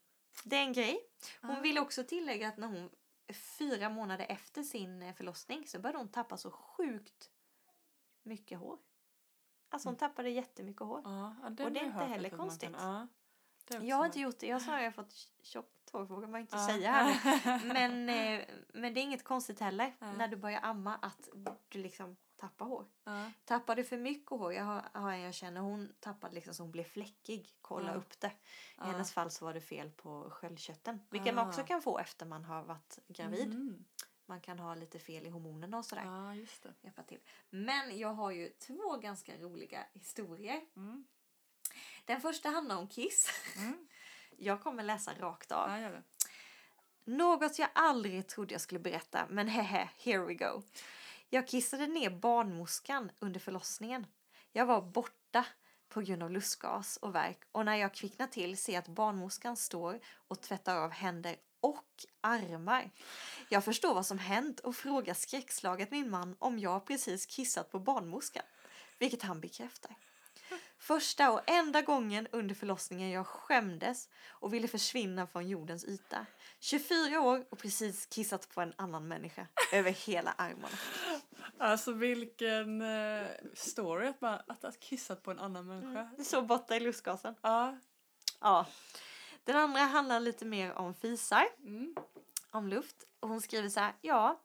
[0.43, 0.99] det är en grej.
[1.41, 1.59] Hon Ah.
[1.59, 2.89] vill också tillägga att när hon
[3.57, 7.29] fyra månader efter sin eh, förlossning så började hon tappa så sjukt
[8.23, 8.79] mycket hår.
[9.69, 11.01] Alltså hon tappade jättemycket hår.
[11.03, 12.69] Ja, ja, Och det är inte heller konstigt.
[12.73, 13.16] Ja, det
[13.67, 14.47] Jag har inte gjort det.
[14.47, 16.67] Jag har snarare fått tjockt hår, vågar man inte Ja.
[16.67, 17.63] säga här.
[17.73, 20.11] Men, eh, men det är inget konstigt heller Ja.
[20.13, 21.29] när du börjar amma att
[21.69, 22.85] du liksom tappar hår.
[23.03, 23.31] ja.
[23.45, 26.63] Tappar du för mycket hår, jag har, har en jag känner, hon tappade liksom så
[26.63, 27.55] hon blev fläckig.
[27.61, 27.95] Kolla Ja.
[27.97, 28.27] upp det.
[28.27, 28.31] I
[28.77, 28.83] Ja.
[28.83, 30.99] hennes fall så var det fel på sköldkörteln.
[31.09, 33.45] Vilket man också kan få efter man har varit gravid.
[33.53, 33.85] Mm.
[34.25, 36.03] Man kan ha lite fel i hormonerna och sådär.
[36.05, 36.73] Ja, just det.
[36.81, 37.19] Hjälpa till.
[37.49, 40.61] Men jag har ju två ganska roliga historier.
[40.75, 41.05] Mm.
[42.05, 43.29] Den första handlar om kiss.
[43.55, 43.87] Mm.
[44.37, 45.79] Jag kommer läsa rakt av.
[45.79, 45.89] Ja.
[47.05, 50.61] Något jag aldrig trodde jag skulle berätta, men hehe, here we go.
[51.29, 54.07] Jag kissade ner barnmorskan under förlossningen.
[54.51, 55.45] Jag var borta
[55.89, 59.57] på grund av lustgas och värk och när jag kvicknar till ser jag att barnmorskan
[59.57, 62.91] står och tvättar av händer och armar.
[63.49, 67.79] Jag förstår vad som hänt och frågar skräckslaget min man om jag precis kissat på
[67.79, 68.43] barnmorskan,
[68.99, 69.95] vilket han bekräftar.
[70.87, 76.25] Första och enda gången under förlossningen jag skämdes och ville försvinna från jordens yta.
[76.59, 80.77] 24 år och precis kissat på en annan människa över hela armarna.
[81.57, 86.09] Alltså vilken eh, story att man att, att kissat på en annan människa.
[86.17, 87.35] Du såg borta i lustgasen.
[87.41, 87.77] Ja.
[88.39, 88.65] Ja.
[89.43, 91.95] Den andra handlar lite mer om fisar, Mm.
[92.51, 93.03] om luft.
[93.19, 94.39] Och hon skriver så här, ja,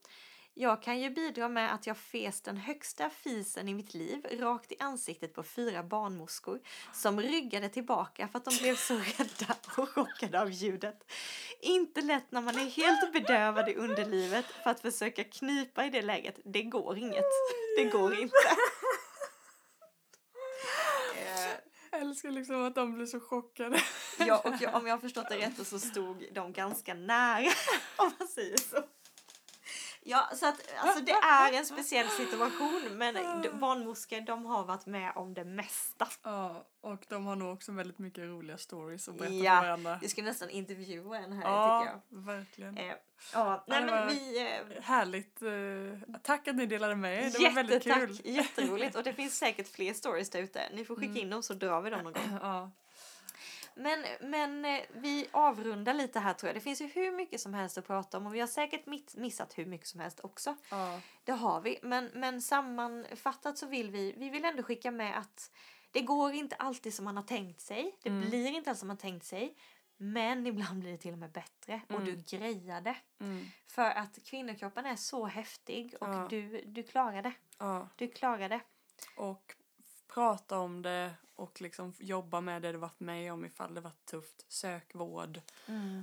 [0.55, 4.73] jag kan ju bidra med att jag fes den högsta fisen i mitt liv rakt
[4.73, 6.61] i ansiktet på fyra barnmorskor
[6.93, 11.13] som ryggade tillbaka för att de blev så rädda och chockade av ljudet.
[11.61, 16.03] Inte lätt när man är helt bedövad i underlivet för att försöka knipa i det
[16.03, 16.41] läget.
[16.45, 17.25] Det går inget.
[17.77, 18.37] Det går inte.
[21.91, 23.81] Jag älskar liksom att de blir så chockade.
[24.19, 27.51] Ja, och jag, om jag har förstått det rätt så stod de ganska nära,
[27.97, 28.83] om man säger så.
[30.05, 33.15] Ja, så att alltså det är en speciell situation, men
[33.61, 36.09] barnmorskor de har varit med om det mesta.
[36.23, 39.99] Ja, och de har nog också väldigt mycket roliga stories att berätta Ja, för varandra.
[40.03, 42.19] Vi ska nästan intervjua en här tycker Ja, jag.
[42.19, 42.79] verkligen.
[42.79, 42.95] Eh,
[43.35, 44.41] ja, nej men vi...
[44.77, 45.43] Eh, Härligt.
[45.43, 47.31] eh, tack att ni delade med er.
[47.31, 48.21] Det var väldigt kul.
[48.25, 48.97] jätteroligt.
[48.97, 50.63] Och det finns säkert fler stories där ute.
[50.73, 51.23] Ni får skicka Mm.
[51.23, 52.39] in dem så drar vi dem någon gång.
[52.43, 52.71] Ja.
[53.77, 56.57] Men, men eh, vi avrundar lite här tror jag.
[56.57, 59.59] Det finns ju hur mycket som helst att prata om och vi har säkert missat
[59.59, 60.57] hur mycket som helst också.
[60.71, 61.01] Ja.
[61.25, 61.79] Det har vi.
[61.83, 65.51] Men, men sammanfattat så vill vi, vi vill ändå skicka med att
[65.91, 67.99] det går inte alltid som man har tänkt sig.
[68.03, 68.29] Det Mm.
[68.29, 69.57] blir inte alls som man tänkt sig.
[69.97, 72.05] Men ibland blir det till och med bättre och Mm.
[72.05, 72.97] du grejar det.
[73.21, 73.47] Mm.
[73.67, 76.27] För att kvinnokroppen är så häftig och Ja.
[76.31, 77.33] du, du klarar det.
[77.59, 77.89] ja.
[77.97, 78.61] Du klarar det.
[79.17, 79.55] Och
[80.15, 81.11] prata om det
[81.43, 84.45] och liksom jobba med det du varit med om ifall det varit tufft.
[84.49, 85.41] Sök vård.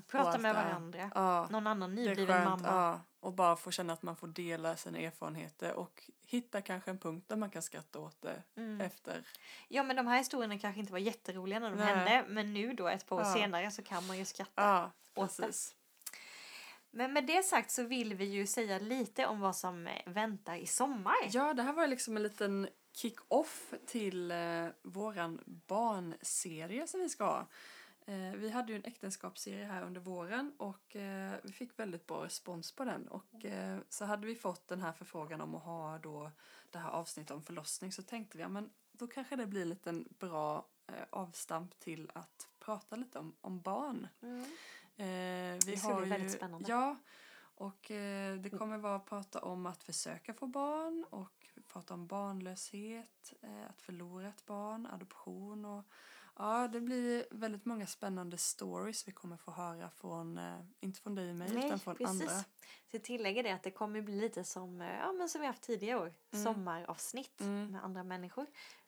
[0.07, 1.11] Prata allt med varandra.
[1.15, 1.47] Ja.
[1.51, 2.67] Någon annan nybliven mamma.
[2.67, 3.01] Ja.
[3.19, 7.25] Och bara få känna att man får dela sina erfarenheter och hitta kanske en punkt
[7.29, 8.81] där man kan skratta åt det Mm.
[8.81, 9.23] efter.
[9.67, 11.85] Ja men de här historierna kanske inte var jätteroliga när de Nej.
[11.95, 12.25] hände.
[12.29, 13.33] Men nu då ett par år Ja.
[13.33, 14.51] senare så kan man ju skratta.
[14.61, 15.53] Ja, Åt det.
[16.91, 20.65] Men med det sagt så vill vi ju säga lite om vad som väntar i
[20.67, 21.15] sommar.
[21.31, 27.25] Ja, det här var liksom en liten kick-off till eh, våran barnserie som vi ska
[27.25, 27.47] ha.
[28.05, 32.25] Eh, vi hade ju en äktenskapsserie här under våren och eh, vi fick väldigt bra
[32.25, 33.07] respons på den.
[33.07, 36.31] Och eh, så hade vi fått den här förfrågan om att ha då
[36.69, 39.69] det här avsnittet om förlossning så tänkte vi, ja men då kanske det blir en
[39.69, 44.07] liten bra eh, avstamp till att prata lite om, om barn.
[44.21, 44.41] Mm.
[44.95, 46.69] Eh, vi Det ska har bli ju, väldigt spännande.
[46.69, 46.97] Ja,
[47.39, 51.38] och eh, det kommer vara att prata om att försöka få barn och
[51.70, 55.84] prata om barnlöshet, eh, att förlora ett barn, adoption och
[56.38, 61.15] ja, det blir väldigt många spännande stories vi kommer få höra från, eh, inte från
[61.15, 62.22] dig och mig, Nej, utan från precis.
[62.22, 62.34] andra.
[62.88, 65.47] Så jag tillägger det att det kommer bli lite som, eh, ja, men som vi
[65.47, 66.13] haft tidigare år.
[66.32, 66.43] Mm.
[66.45, 67.72] Sommaravsnitt Mm.
[67.72, 68.45] med andra människor.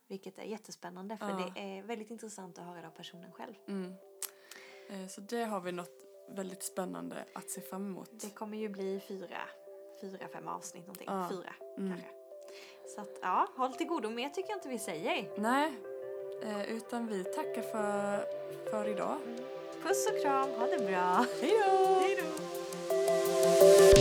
[0.07, 1.51] Vilket är jättespännande för Ja.
[1.55, 3.53] det är väldigt intressant att höra det av personen själv.
[3.67, 3.93] Mm.
[5.09, 8.09] Så det har vi något väldigt spännande att se fram emot.
[8.21, 9.38] Det kommer ju bli fyra,
[10.01, 11.07] fyra fem avsnitt någonting.
[11.09, 11.27] Ja.
[11.29, 11.89] Fyra Mm.
[11.91, 12.09] kanske.
[12.95, 14.09] Så att ja, håll till godo.
[14.09, 15.29] Mer tycker jag inte vi säger.
[15.35, 15.73] Nej,
[16.43, 18.25] eh, utan vi tackar för,
[18.69, 19.17] för idag.
[19.83, 21.25] Puss och kram, ha det bra.
[21.41, 22.17] Hej
[23.95, 24.00] då!